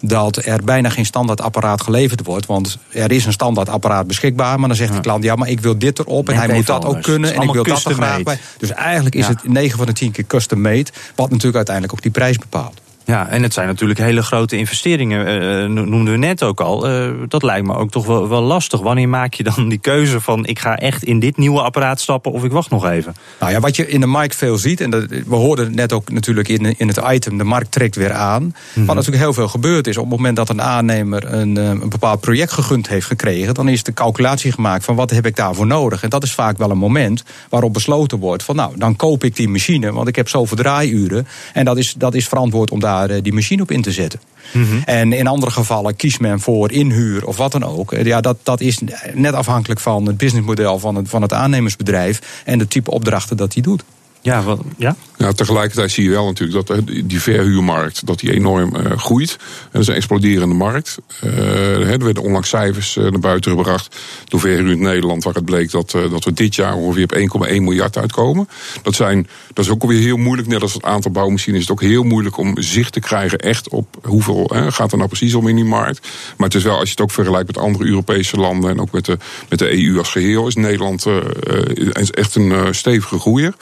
dat 0.00 0.44
er 0.44 0.64
bijna 0.64 0.88
geen 0.88 1.04
standaard 1.06 1.40
apparaat 1.40 1.82
geleverd 1.82 2.24
wordt. 2.24 2.46
Want 2.46 2.78
er 2.90 3.12
is 3.12 3.26
een 3.26 3.32
standaard 3.32 3.68
apparaat 3.68 4.06
beschikbaar, 4.06 4.58
maar 4.58 4.68
dan 4.68 4.76
zegt 4.76 4.94
de 4.94 5.00
klant, 5.00 5.24
ja, 5.24 5.34
maar 5.34 5.48
ik 5.48 5.60
wil 5.60 5.78
dit 5.78 5.98
erop 5.98 6.28
en 6.28 6.36
hij 6.36 6.54
moet 6.54 6.66
dat 6.66 6.84
ook 6.84 7.02
kunnen 7.02 7.34
en 7.34 7.42
ik 7.42 7.52
wil 7.52 7.62
dat 7.64 7.84
er 7.84 7.94
graag 7.94 8.22
bij. 8.22 8.38
Dus 8.58 8.70
eigenlijk 8.70 9.14
is 9.14 9.26
Ja. 9.26 9.32
het 9.32 9.48
9 9.48 9.78
van 9.78 9.86
de 9.86 9.92
10 9.92 10.10
keer 10.10 10.26
custom 10.26 10.60
made, 10.60 10.90
wat 11.14 11.28
natuurlijk 11.30 11.56
uiteindelijk 11.56 11.94
ook 11.94 12.02
die 12.02 12.10
prijs 12.10 12.38
bepaalt. 12.38 12.80
Ja, 13.08 13.28
en 13.28 13.42
het 13.42 13.52
zijn 13.52 13.66
natuurlijk 13.66 13.98
hele 13.98 14.22
grote 14.22 14.56
investeringen, 14.56 15.42
uh, 15.42 15.84
noemden 15.84 16.12
we 16.12 16.18
net 16.18 16.42
ook 16.42 16.60
al. 16.60 16.90
Uh, 16.90 17.10
dat 17.28 17.42
lijkt 17.42 17.66
me 17.66 17.74
ook 17.74 17.90
toch 17.90 18.06
wel, 18.06 18.28
wel, 18.28 18.42
lastig. 18.42 18.80
Wanneer 18.80 19.08
maak 19.08 19.34
je 19.34 19.42
dan 19.42 19.68
die 19.68 19.78
keuze 19.78 20.20
van 20.20 20.46
ik 20.46 20.58
ga 20.58 20.78
echt 20.78 21.02
in 21.02 21.20
dit 21.20 21.36
nieuwe 21.36 21.62
apparaat 21.62 22.00
stappen 22.00 22.32
of 22.32 22.44
ik 22.44 22.52
wacht 22.52 22.70
nog 22.70 22.86
even? 22.86 23.14
Nou 23.40 23.52
ja, 23.52 23.60
wat 23.60 23.76
je 23.76 23.88
in 23.88 24.00
de 24.00 24.06
markt 24.06 24.34
veel 24.34 24.56
ziet, 24.56 24.80
en 24.80 24.90
dat, 24.90 25.06
we 25.26 25.34
hoorden 25.34 25.74
net 25.74 25.92
ook 25.92 26.10
natuurlijk 26.10 26.48
in, 26.48 26.78
in 26.78 26.88
het 26.88 27.00
item, 27.10 27.38
de 27.38 27.44
markt 27.44 27.72
trekt 27.72 27.96
weer 27.96 28.12
aan. 28.12 28.42
Mm 28.42 28.86
Wat 28.86 28.94
natuurlijk 28.94 29.22
heel 29.22 29.32
veel 29.32 29.48
gebeurd 29.48 29.86
is, 29.86 29.96
op 29.96 30.10
het 30.10 30.16
moment 30.16 30.36
dat 30.36 30.48
een 30.48 30.62
aannemer 30.62 31.32
een, 31.32 31.56
een 31.56 31.88
bepaald 31.88 32.20
project 32.20 32.52
gegund 32.52 32.88
heeft 32.88 33.06
gekregen, 33.06 33.54
dan 33.54 33.68
is 33.68 33.82
de 33.82 33.92
calculatie 33.92 34.52
gemaakt 34.52 34.84
van 34.84 34.96
wat 34.96 35.10
heb 35.10 35.26
ik 35.26 35.36
daarvoor 35.36 35.66
nodig. 35.66 36.02
En 36.02 36.10
dat 36.10 36.22
is 36.22 36.32
vaak 36.32 36.58
wel 36.58 36.70
een 36.70 36.78
moment 36.78 37.24
waarop 37.48 37.72
besloten 37.72 38.18
wordt 38.18 38.42
van 38.42 38.56
nou, 38.56 38.72
dan 38.76 38.96
koop 38.96 39.24
ik 39.24 39.36
die 39.36 39.48
machine, 39.48 39.92
want 39.92 40.08
ik 40.08 40.16
heb 40.16 40.28
zoveel 40.28 40.56
draaiuren. 40.56 41.26
En 41.52 41.64
dat 41.64 41.78
is, 41.78 41.92
dat 41.92 42.14
is 42.14 42.28
verantwoord 42.28 42.70
om 42.70 42.80
daar 42.80 42.96
die 43.06 43.32
machine 43.32 43.62
op 43.62 43.70
in 43.70 43.82
te 43.82 43.92
zetten. 43.92 44.20
Mm 44.52 44.64
-hmm. 44.64 44.82
En 44.84 45.12
in 45.12 45.26
andere 45.26 45.50
gevallen 45.50 45.96
kiest 45.96 46.20
men 46.20 46.40
voor 46.40 46.72
inhuur 46.72 47.26
of 47.26 47.36
wat 47.36 47.52
dan 47.52 47.64
ook. 47.64 47.94
Ja, 48.02 48.20
dat, 48.20 48.36
dat 48.42 48.60
is 48.60 48.80
net 49.14 49.34
afhankelijk 49.34 49.80
van 49.80 50.06
het 50.06 50.16
businessmodel 50.16 50.78
van 50.78 50.94
het, 50.94 51.08
van 51.08 51.22
het 51.22 51.32
aannemersbedrijf 51.32 52.42
en 52.44 52.58
de 52.58 52.68
type 52.68 52.90
opdrachten 52.90 53.36
dat 53.36 53.52
hij 53.54 53.62
doet. 53.62 53.82
Ja, 54.20 54.42
wat, 54.42 54.60
ja? 54.76 54.96
ja, 55.16 55.32
tegelijkertijd 55.32 55.90
zie 55.90 56.04
je 56.04 56.10
wel 56.10 56.26
natuurlijk 56.26 56.66
dat 56.66 56.80
die 56.86 57.20
verhuurmarkt 57.20 58.06
dat 58.06 58.18
die 58.18 58.32
enorm 58.32 58.76
uh, 58.76 58.98
groeit. 58.98 59.36
En 59.40 59.68
dat 59.70 59.80
is 59.80 59.88
een 59.88 59.94
exploderende 59.94 60.54
markt. 60.54 60.98
Uh, 61.24 61.92
er 61.92 62.04
werden 62.04 62.22
onlangs 62.22 62.48
cijfers 62.48 62.96
uh, 62.96 63.10
naar 63.10 63.20
buiten 63.20 63.50
gebracht 63.50 63.96
door 64.24 64.40
Verhuur 64.40 64.76
Nederland, 64.76 65.24
waar 65.24 65.34
het 65.34 65.44
bleek 65.44 65.70
dat, 65.70 65.90
dat 65.90 66.24
we 66.24 66.32
dit 66.32 66.54
jaar 66.54 66.74
ongeveer 66.74 67.30
op 67.30 67.46
1,1 67.46 67.48
miljard 67.48 67.96
uitkomen. 67.98 68.48
Dat, 68.82 68.94
zijn, 68.94 69.28
dat 69.52 69.64
is 69.64 69.70
ook 69.70 69.82
alweer 69.82 70.02
heel 70.02 70.16
moeilijk, 70.16 70.48
net 70.48 70.62
als 70.62 70.74
het 70.74 70.84
aantal 70.84 71.10
bouwmachines, 71.10 71.60
is 71.60 71.68
het 71.68 71.72
ook 71.72 71.82
heel 71.82 72.02
moeilijk 72.02 72.36
om 72.36 72.62
zicht 72.62 72.92
te 72.92 73.00
krijgen 73.00 73.38
echt 73.38 73.68
op 73.68 73.96
hoeveel 74.02 74.50
gaat 74.68 74.92
er 74.92 74.98
nou 74.98 75.08
precies 75.08 75.34
om 75.34 75.48
in 75.48 75.56
die 75.56 75.64
markt. 75.64 76.08
Maar 76.36 76.46
het 76.46 76.56
is 76.56 76.62
wel, 76.62 76.78
als 76.78 76.84
je 76.84 76.90
het 76.90 77.00
ook 77.00 77.10
vergelijkt 77.10 77.46
met 77.46 77.58
andere 77.58 77.84
Europese 77.84 78.36
landen 78.36 78.70
en 78.70 78.80
ook 78.80 78.90
met 78.90 79.04
de, 79.04 79.18
met 79.48 79.58
de 79.58 79.84
EU 79.84 79.98
als 79.98 80.10
geheel, 80.10 80.46
is 80.46 80.54
Nederland 80.54 81.06
echt 82.10 82.34
een 82.34 82.74
stevige 82.74 83.18
groeier. 83.18 83.54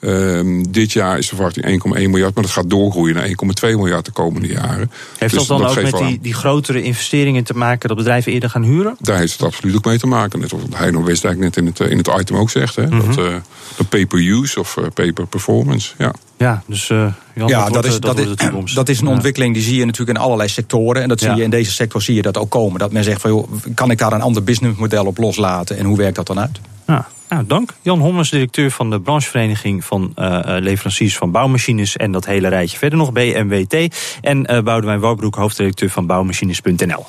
Um, 0.00 0.72
dit 0.72 0.92
jaar 0.92 1.18
is 1.18 1.28
de 1.28 1.34
verwachting 1.34 1.66
1,1 1.66 1.90
miljard, 1.92 2.34
maar 2.34 2.44
dat 2.44 2.52
gaat 2.52 2.70
doorgroeien 2.70 3.14
naar 3.14 3.26
1,2 3.26 3.34
miljard 3.60 4.04
de 4.04 4.10
komende 4.10 4.48
jaren. 4.48 4.90
Heeft 5.18 5.34
dus 5.34 5.46
dat 5.46 5.58
dan 5.58 5.68
ook 5.68 5.82
met 5.82 5.96
die, 5.96 6.18
die, 6.22 6.34
grotere 6.34 6.82
investeringen 6.82 7.44
te 7.44 7.54
maken 7.54 7.88
dat 7.88 7.96
bedrijven 7.96 8.32
eerder 8.32 8.50
gaan 8.50 8.62
huren? 8.62 8.96
Daar 9.00 9.18
heeft 9.18 9.32
het 9.32 9.42
absoluut 9.42 9.76
ook 9.76 9.84
mee 9.84 9.98
te 9.98 10.06
maken. 10.06 10.40
Net 10.40 10.52
als 10.52 10.62
Heino 10.74 11.02
Westdijk 11.02 11.38
net 11.38 11.56
in 11.56 11.66
het, 11.66 11.80
in 11.80 11.96
het 11.96 12.10
item 12.20 12.36
ook 12.36 12.50
zegt. 12.50 12.76
Hè, 12.76 12.86
mm 12.86 13.00
-hmm. 13.00 13.16
dat, 13.16 13.26
uh, 13.26 13.34
de 13.76 13.84
pay-per-use 13.84 14.60
of 14.60 14.76
uh, 14.76 14.84
pay-per-performance. 14.94 15.94
Ja. 15.98 16.12
Ja, 16.36 16.62
dus 16.66 16.88
uh, 16.88 17.12
Jan, 17.34 17.48
ja, 17.48 17.64
dat, 17.64 17.72
dat, 17.72 17.84
is, 17.84 18.00
dat, 18.00 18.16
dat, 18.16 18.40
is, 18.64 18.74
dat 18.74 18.88
is 18.88 19.00
een 19.00 19.06
ontwikkeling 19.06 19.54
die 19.54 19.62
zie 19.62 19.76
je 19.76 19.84
natuurlijk 19.84 20.18
in 20.18 20.24
allerlei 20.24 20.48
sectoren. 20.48 21.02
En 21.02 21.08
dat 21.08 21.18
zie 21.18 21.28
Ja. 21.28 21.36
je 21.36 21.42
in 21.42 21.50
deze 21.50 21.72
sector 21.72 22.02
zie 22.02 22.14
je 22.14 22.22
dat 22.22 22.36
ook 22.36 22.50
komen. 22.50 22.78
Dat 22.78 22.92
men 22.92 23.04
zegt 23.04 23.20
van 23.20 23.30
joh, 23.30 23.52
kan 23.74 23.90
ik 23.90 23.98
daar 23.98 24.12
een 24.12 24.20
ander 24.20 24.44
businessmodel 24.44 25.06
op 25.06 25.18
loslaten 25.18 25.78
en 25.78 25.84
hoe 25.84 25.96
werkt 25.96 26.16
dat 26.16 26.26
dan 26.26 26.40
uit? 26.40 26.60
Ja. 26.86 27.08
Nou, 27.28 27.46
dank. 27.46 27.74
Jan 27.82 27.98
Hommers, 27.98 28.30
directeur 28.30 28.70
van 28.70 28.90
de 28.90 29.00
branchevereniging 29.00 29.84
van 29.84 30.12
uh, 30.16 30.40
leveranciers 30.44 31.16
van 31.16 31.30
bouwmachines 31.30 31.96
en 31.96 32.12
dat 32.12 32.26
hele 32.26 32.48
rijtje 32.48 32.78
verder 32.78 32.98
nog, 32.98 33.12
BMWT. 33.12 33.96
En 34.20 34.52
uh, 34.52 34.60
Boudewijn 34.60 35.00
Wouwbroek, 35.00 35.34
hoofdredacteur 35.34 35.90
van 35.90 36.06
bouwmachines.nl. 36.06 37.06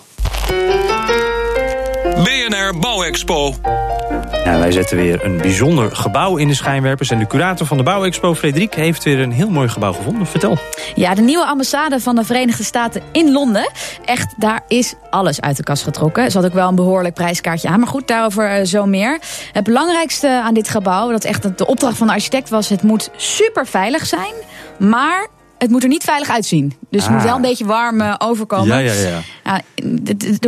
BNR 2.23 2.79
Bouwexpo. 2.79 3.55
Ja, 4.43 4.59
wij 4.59 4.71
zetten 4.71 4.97
weer 4.97 5.25
een 5.25 5.37
bijzonder 5.37 5.95
gebouw 5.95 6.37
in 6.37 6.47
de 6.47 6.53
schijnwerpers. 6.53 7.09
En 7.09 7.19
de 7.19 7.27
curator 7.27 7.67
van 7.67 7.77
de 7.77 7.83
Bouwexpo, 7.83 8.35
Frederik, 8.35 8.73
heeft 8.73 9.03
weer 9.03 9.19
een 9.19 9.31
heel 9.31 9.49
mooi 9.49 9.67
gebouw 9.67 9.93
gevonden. 9.93 10.27
Vertel. 10.27 10.57
Ja, 10.95 11.13
de 11.13 11.21
nieuwe 11.21 11.45
ambassade 11.45 11.99
van 11.99 12.15
de 12.15 12.23
Verenigde 12.23 12.63
Staten 12.63 13.01
in 13.11 13.31
Londen. 13.31 13.71
Echt, 14.05 14.33
daar 14.37 14.61
is 14.67 14.93
alles 15.09 15.41
uit 15.41 15.57
de 15.57 15.63
kast 15.63 15.83
getrokken. 15.83 16.23
Er 16.23 16.31
zat 16.31 16.45
ook 16.45 16.53
wel 16.53 16.67
een 16.67 16.75
behoorlijk 16.75 17.13
prijskaartje 17.13 17.67
aan. 17.67 17.79
Maar 17.79 17.87
goed, 17.87 18.07
daarover 18.07 18.59
uh, 18.59 18.65
zo 18.65 18.85
meer. 18.85 19.19
Het 19.51 19.63
belangrijkste 19.63 20.27
aan 20.27 20.53
dit 20.53 20.69
gebouw, 20.69 21.11
dat 21.11 21.23
echt 21.23 21.57
de 21.57 21.67
opdracht 21.67 21.97
van 21.97 22.07
de 22.07 22.13
architect 22.13 22.49
was... 22.49 22.69
het 22.69 22.83
moet 22.83 23.09
super 23.15 23.67
veilig 23.67 24.05
zijn, 24.05 24.33
maar 24.77 25.27
het 25.59 25.69
moet 25.69 25.83
er 25.83 25.89
niet 25.89 26.03
veilig 26.03 26.29
uitzien. 26.29 26.73
Dus 26.89 27.01
het 27.01 27.09
Ah. 27.09 27.15
moet 27.15 27.25
wel 27.25 27.35
een 27.35 27.41
beetje 27.41 27.65
warm 27.65 28.01
uh, 28.01 28.15
overkomen. 28.17 28.67
Ja, 28.67 28.77
ja, 28.77 28.93
ja. 28.93 29.21
Ja, 29.43 29.61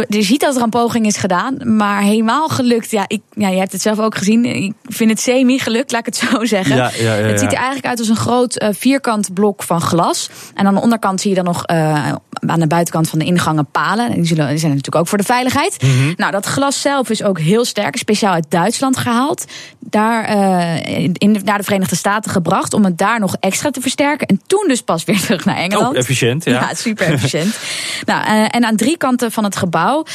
je 0.08 0.22
ziet 0.22 0.40
dat 0.42 0.56
er 0.56 0.62
een 0.62 0.70
poging 0.70 1.06
is 1.06 1.18
gedaan, 1.18 1.76
maar 1.78 2.02
helemaal 2.02 2.48
gelukt. 2.50 2.92
Ja, 2.92 3.04
ik, 3.08 3.22
ja, 3.34 3.48
je 3.50 3.58
hebt 3.60 3.72
het 3.72 3.82
zelf 3.82 4.00
ook 4.00 4.18
gezien. 4.18 4.46
Ik 4.46 4.74
vind 4.84 5.10
het 5.10 5.20
semi-gelukt, 5.20 5.92
laat 5.92 6.08
ik 6.08 6.14
het 6.14 6.30
zo 6.30 6.46
zeggen. 6.56 6.76
Ja, 6.76 6.92
ja, 6.98 7.16
ja, 7.16 7.26
Het 7.28 7.40
ziet 7.40 7.52
er 7.52 7.56
eigenlijk 7.58 7.86
uit 7.86 8.00
als 8.00 8.08
een 8.08 8.16
groot 8.16 8.56
eh, 8.58 8.70
vierkant 8.72 9.34
blok 9.34 9.64
van 9.64 9.82
glas. 9.82 10.30
En 10.54 10.66
aan 10.68 10.74
de 10.74 10.82
onderkant 10.82 11.22
zie 11.22 11.30
je 11.30 11.36
dan 11.36 11.46
nog 11.46 11.66
eh, 11.66 12.08
aan 12.48 12.60
de 12.60 12.68
buitenkant 12.68 13.10
van 13.10 13.20
de 13.20 13.26
ingangen 13.26 13.66
palen. 13.72 14.12
Die, 14.14 14.26
zullen, 14.26 14.48
die 14.48 14.58
zijn 14.58 14.72
natuurlijk 14.72 14.96
ook 14.98 15.08
voor 15.08 15.18
de 15.18 15.24
veiligheid. 15.24 15.82
Mhm. 15.84 16.14
Nou, 16.18 16.32
dat 16.32 16.46
glas 16.46 16.82
zelf 16.82 17.10
is 17.10 17.24
ook 17.24 17.40
heel 17.40 17.66
sterk, 17.66 17.98
speciaal 17.98 18.34
uit 18.34 18.46
Duitsland 18.50 18.98
gehaald. 18.98 19.46
Daar 19.80 20.24
eh, 20.24 20.98
in, 21.04 21.14
in- 21.14 21.42
naar 21.44 21.58
de 21.58 21.64
Verenigde 21.64 21.96
Staten 21.96 22.32
gebracht 22.32 22.74
om 22.74 22.84
het 22.86 22.98
daar 22.98 23.20
nog 23.20 23.36
extra 23.40 23.70
te 23.72 23.82
versterken. 23.82 24.28
En 24.28 24.42
toen 24.48 24.66
dus 24.68 24.82
pas 24.82 25.01
weer 25.04 25.20
terug 25.20 25.46
naar 25.46 25.58
Engeland. 25.58 25.94
Oh, 25.94 25.98
efficiënt, 25.98 26.44
ja. 26.44 26.52
Ja, 26.52 26.74
super 26.74 27.08
efficiënt. 27.08 27.60
nou, 28.06 28.26
eh, 28.26 28.46
en 28.50 28.66
aan 28.66 28.76
drie 28.76 28.98
kanten 28.98 29.32
van 29.32 29.44
het 29.44 29.56
gebouw. 29.56 30.06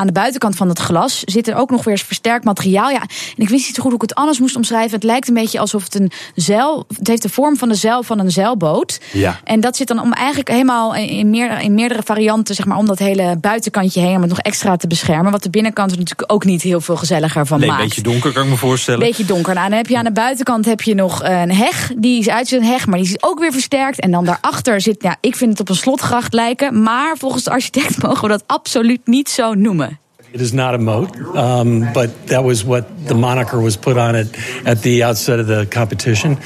Aan 0.00 0.06
de 0.06 0.12
buitenkant 0.12 0.56
van 0.56 0.68
het 0.68 0.78
glas 0.78 1.22
zit 1.24 1.48
er 1.48 1.54
ook 1.54 1.70
nog 1.70 1.84
weer 1.84 1.94
eens 1.94 2.02
versterkt 2.02 2.44
materiaal. 2.44 2.90
Ja, 2.90 3.00
en 3.00 3.36
ik 3.36 3.48
wist 3.48 3.66
niet 3.66 3.74
zo 3.74 3.82
goed 3.82 3.92
hoe 3.92 4.02
ik 4.02 4.08
het 4.08 4.14
anders 4.14 4.38
moest 4.38 4.56
omschrijven. 4.56 4.94
Het 4.94 5.02
lijkt 5.04 5.28
een 5.28 5.34
beetje 5.34 5.58
alsof 5.58 5.84
het 5.84 5.94
een 5.94 6.10
zeil. 6.34 6.86
Het 6.96 7.08
heeft 7.08 7.22
de 7.22 7.28
vorm 7.28 7.56
van 7.56 7.68
de 7.68 7.74
zeil 7.74 8.02
van 8.02 8.18
een 8.18 8.30
zeilboot. 8.30 9.00
Ja. 9.12 9.40
En 9.44 9.60
dat 9.60 9.76
zit 9.76 9.88
dan 9.88 10.00
om 10.00 10.12
eigenlijk 10.12 10.48
helemaal 10.48 10.94
in 10.94 11.30
meerdere, 11.30 11.62
in 11.62 11.74
meerdere 11.74 12.02
varianten, 12.04 12.54
zeg 12.54 12.66
maar, 12.66 12.76
om 12.76 12.86
dat 12.86 12.98
hele 12.98 13.36
buitenkantje 13.40 14.00
heen, 14.00 14.14
om 14.14 14.20
het 14.20 14.30
nog 14.30 14.38
extra 14.38 14.76
te 14.76 14.86
beschermen. 14.86 15.32
Wat 15.32 15.42
de 15.42 15.50
binnenkant 15.50 15.90
er 15.90 15.98
natuurlijk 15.98 16.32
ook 16.32 16.44
niet 16.44 16.62
heel 16.62 16.80
veel 16.80 16.96
gezelliger 16.96 17.46
van 17.46 17.58
Nee, 17.60 17.68
een 17.68 17.74
maakt. 17.74 17.88
beetje 17.88 18.02
donker 18.02 18.32
kan 18.32 18.42
ik 18.42 18.48
me 18.48 18.56
voorstellen. 18.56 19.00
Beetje 19.00 19.24
donker. 19.24 19.54
Nou, 19.54 19.68
dan 19.68 19.76
heb 19.76 19.86
je 19.86 19.98
aan 19.98 20.04
de 20.04 20.12
buitenkant 20.12 20.64
heb 20.64 20.80
je 20.80 20.94
nog 20.94 21.22
een 21.22 21.52
heg. 21.52 21.92
Die 21.96 22.18
is 22.18 22.28
uit 22.28 22.52
een 22.52 22.64
heg, 22.64 22.86
maar 22.86 22.98
die 22.98 23.08
is 23.08 23.22
ook 23.22 23.38
weer 23.38 23.52
versterkt. 23.52 24.00
En 24.00 24.10
dan 24.10 24.24
daarachter 24.24 24.80
zit, 24.80 25.02
ja, 25.02 25.16
ik 25.20 25.36
vind 25.36 25.50
het 25.50 25.60
op 25.60 25.68
een 25.68 25.74
slotgracht 25.74 26.32
lijken. 26.32 26.82
Maar 26.82 27.16
volgens 27.18 27.44
de 27.44 27.50
architect 27.50 28.02
mogen 28.02 28.22
we 28.22 28.28
dat 28.28 28.42
absoluut 28.46 29.00
niet 29.04 29.28
zo 29.30 29.54
noemen. 29.54 29.89
It 30.32 30.40
is 30.40 30.52
not 30.52 30.74
a 30.74 30.78
moat, 30.78 31.16
um, 31.34 31.92
but 31.92 32.08
that 32.24 32.42
was 32.44 32.62
what 32.64 32.84
the 33.06 33.14
moniker 33.14 33.60
was 33.62 33.76
put 33.76 33.96
on 33.96 34.14
it 34.14 34.36
at 34.64 34.82
the 34.82 35.04
outset 35.04 35.38
of 35.40 35.46
the 35.46 35.66
competition. 35.68 36.38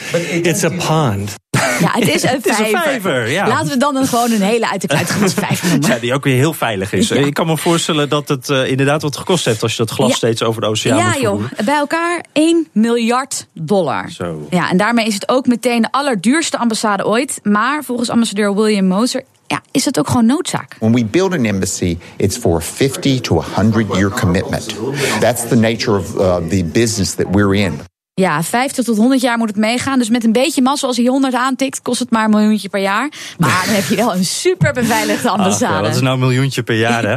It's 0.43 0.65
a 0.65 0.71
pond. 0.71 1.35
Ja, 1.81 1.91
het 1.93 2.09
is 2.09 2.23
een 2.23 2.29
Het 2.37 2.47
is 2.47 2.59
een 2.59 2.67
vijver. 2.67 3.31
ja. 3.31 3.49
Laten 3.49 3.69
we 3.69 3.77
dan 3.77 3.97
een 3.97 4.07
gewoon 4.07 4.33
een 4.33 4.43
hele 4.43 4.71
uit 4.71 4.81
de 4.81 4.87
kluit 4.87 5.09
vijver 5.35 5.69
noemen. 5.69 5.89
Ja, 5.91 5.99
die 5.99 6.15
ook 6.15 6.25
weer 6.25 6.37
heel 6.37 6.53
veilig 6.53 6.93
is. 6.93 7.09
Ja. 7.09 7.17
Ik 7.17 7.35
kan 7.35 7.47
me 7.47 7.57
voorstellen 7.57 8.09
dat 8.09 8.29
het 8.29 8.49
eh, 8.51 8.71
inderdaad 8.71 9.03
wat 9.03 9.17
gekost 9.17 9.45
heeft... 9.45 9.63
als 9.63 9.73
je 9.73 9.79
dat 9.79 9.91
glas 9.91 10.09
Ja. 10.11 10.15
steeds 10.17 10.43
over 10.43 10.61
de 10.61 10.67
oceaan 10.67 10.97
Ja 10.97 11.07
moet 11.07 11.21
joh, 11.21 11.43
bij 11.65 11.75
elkaar 11.77 12.25
1 12.33 12.67
miljard 12.73 13.47
dollar. 13.53 14.11
Zo. 14.11 14.47
Ja, 14.51 14.71
en 14.71 14.77
daarmee 14.77 15.07
is 15.07 15.15
het 15.15 15.29
ook 15.29 15.47
meteen 15.47 15.83
de 15.83 15.89
allerduurste 15.91 16.59
ambassade 16.59 17.07
ooit. 17.07 17.41
Maar 17.43 17.85
volgens 17.85 18.11
ambassadeur 18.11 18.55
William 18.55 18.87
Moser 18.87 19.25
ja, 19.47 19.63
is 19.71 19.85
het 19.85 19.99
ook 19.99 20.07
gewoon 20.09 20.27
noodzaak. 20.27 20.77
When 20.79 20.93
we 20.93 21.05
build 21.05 21.33
an 21.33 21.45
embassy, 21.45 21.99
it's 22.17 22.37
for 22.37 22.57
a 22.57 22.61
50 22.61 23.21
to 23.21 23.35
100 23.35 23.95
year 23.95 24.11
commitment. 24.11 24.77
That's 25.21 25.49
the 25.49 25.57
nature 25.57 25.97
of 25.97 26.15
uh, 26.17 26.37
the 26.49 26.65
business 26.65 27.15
that 27.15 27.27
we're 27.31 27.55
in. 27.55 27.81
Ja, 28.21 28.43
50 28.43 28.85
tot 28.85 28.97
100 28.97 29.21
jaar 29.21 29.39
moet 29.39 29.49
het 29.49 29.57
meegaan. 29.57 29.99
Dus 29.99 30.09
met 30.09 30.25
een 30.25 30.33
beetje 30.33 30.63
massa, 30.63 30.87
als 30.87 30.97
hij 30.97 31.07
100 31.07 31.35
aantikt, 31.35 31.83
kost 31.83 31.99
het 31.99 32.11
maar 32.11 32.25
een 32.25 32.31
miljoentje 32.31 32.69
per 32.69 32.81
jaar. 32.81 33.09
Maar 33.39 33.63
dan 33.67 33.75
heb 33.75 33.85
je 33.89 33.97
wel 33.97 34.15
een 34.15 34.25
super 34.25 34.73
beveiligde 34.73 35.29
Ach, 35.29 35.37
ambassade. 35.39 35.75
ja, 35.75 35.81
dat 35.83 35.95
is 35.95 36.01
nou 36.01 36.15
een 36.15 36.21
miljoentje 36.21 36.63
per 36.63 36.77
jaar. 36.77 37.05
Hè. 37.05 37.17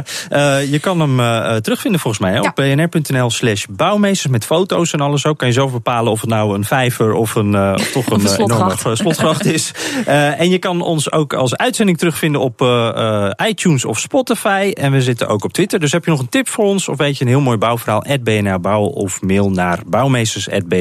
Eh, 0.60 0.70
je 0.70 0.78
kan 0.78 1.00
hem 1.00 1.20
eh, 1.20 1.56
terugvinden 1.56 2.00
volgens 2.00 2.22
mij 2.22 2.32
hè, 2.32 2.40
op 2.40 2.54
bnr.nl 2.54 3.30
slash 3.30 3.64
bouwmeesters 3.70 4.32
met 4.32 4.44
foto's 4.44 4.92
en 4.92 5.00
alles 5.00 5.26
ook. 5.26 5.38
Kan 5.38 5.48
je 5.48 5.54
zelf 5.54 5.72
bepalen 5.72 6.12
of 6.12 6.20
het 6.20 6.30
nou 6.30 6.54
een 6.54 6.64
vijver 6.64 7.12
of, 7.12 7.34
een, 7.34 7.54
eh, 7.54 7.72
of 7.76 7.90
toch 7.90 8.06
een, 8.06 8.20
een 8.20 8.26
eh, 8.26 8.32
enorme 8.38 8.96
slotgracht. 8.96 9.46
eh, 9.46 9.52
is. 9.52 9.72
Eh, 10.06 10.40
en 10.40 10.50
je 10.50 10.58
kan 10.58 10.80
ons 10.80 11.12
ook 11.12 11.32
als 11.34 11.56
uitzending 11.56 11.98
terugvinden 11.98 12.40
op 12.40 12.60
eh, 12.60 12.88
eh, 13.26 13.48
iTunes 13.48 13.84
of 13.84 13.98
Spotify. 13.98 14.70
En 14.74 14.92
we 14.92 15.02
zitten 15.02 15.28
ook 15.28 15.44
op 15.44 15.52
Twitter. 15.52 15.80
Dus 15.80 15.92
heb 15.92 16.04
je 16.04 16.10
nog 16.10 16.20
een 16.20 16.28
tip 16.28 16.48
voor 16.48 16.64
ons 16.64 16.88
of 16.88 16.96
weet 16.96 17.18
je 17.18 17.24
een 17.24 17.30
heel 17.30 17.40
mooi 17.40 17.58
bouwverhaal? 17.58 18.04
BNR 18.20 18.60
Bouw 18.60 18.82
of 18.84 19.22
mail 19.22 19.50
naar 19.50 19.78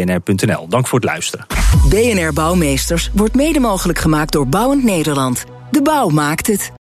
bouwmeesters.bnr.nl. 0.08 0.67
Dank 0.67 0.88
voor 0.88 1.00
het 1.00 1.08
luisteren. 1.08 1.46
BNR 1.89 2.34
Bouwmeesters 2.34 3.10
wordt 3.13 3.36
mede 3.36 3.60
mogelijk 3.60 4.00
gemaakt 4.00 4.32
door 4.32 4.48
Bouwend 4.48 4.84
Nederland. 4.84 5.43
De 5.72 5.82
bouw 5.82 6.10
maakt 6.10 6.48
het. 6.48 6.72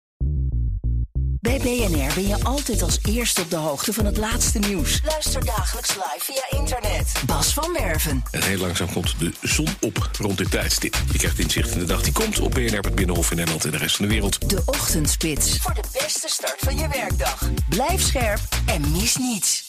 Bij 1.40 1.58
BNR 1.58 2.14
ben 2.14 2.28
je 2.28 2.44
altijd 2.44 2.82
als 2.82 2.98
eerste 3.08 3.40
op 3.40 3.50
de 3.50 3.56
hoogte 3.56 3.92
van 3.92 4.04
het 4.04 4.16
laatste 4.16 4.58
nieuws. 4.58 5.00
Luister 5.04 5.44
dagelijks 5.44 5.94
live 5.94 6.32
via 6.32 6.58
internet. 6.58 7.12
Bas 7.26 7.52
van 7.52 7.72
Werven. 7.72 8.22
En 8.30 8.42
heel 8.42 8.58
langzaam 8.58 8.92
komt 8.92 9.14
de 9.18 9.32
zon 9.42 9.68
op 9.80 10.10
rond 10.20 10.38
dit 10.38 10.50
tijdstip. 10.50 10.96
Je 11.12 11.18
krijgt 11.18 11.38
inzicht 11.38 11.72
in 11.72 11.78
de 11.78 11.84
dag 11.84 12.02
die 12.02 12.12
komt 12.12 12.40
op 12.40 12.50
BNR, 12.50 12.80
het 12.80 12.94
Binnenhof 12.94 13.30
in 13.30 13.36
Nederland 13.36 13.64
en 13.64 13.70
de 13.70 13.76
rest 13.76 13.96
van 13.96 14.06
de 14.06 14.12
wereld. 14.12 14.50
De 14.50 14.62
Ochtendspits. 14.64 15.58
Voor 15.58 15.74
de 15.74 15.84
beste 15.92 16.28
start 16.28 16.58
van 16.58 16.76
je 16.76 16.88
werkdag. 16.88 17.42
Blijf 17.68 18.02
scherp 18.02 18.40
en 18.66 18.90
mis 18.90 19.16
niets. 19.16 19.65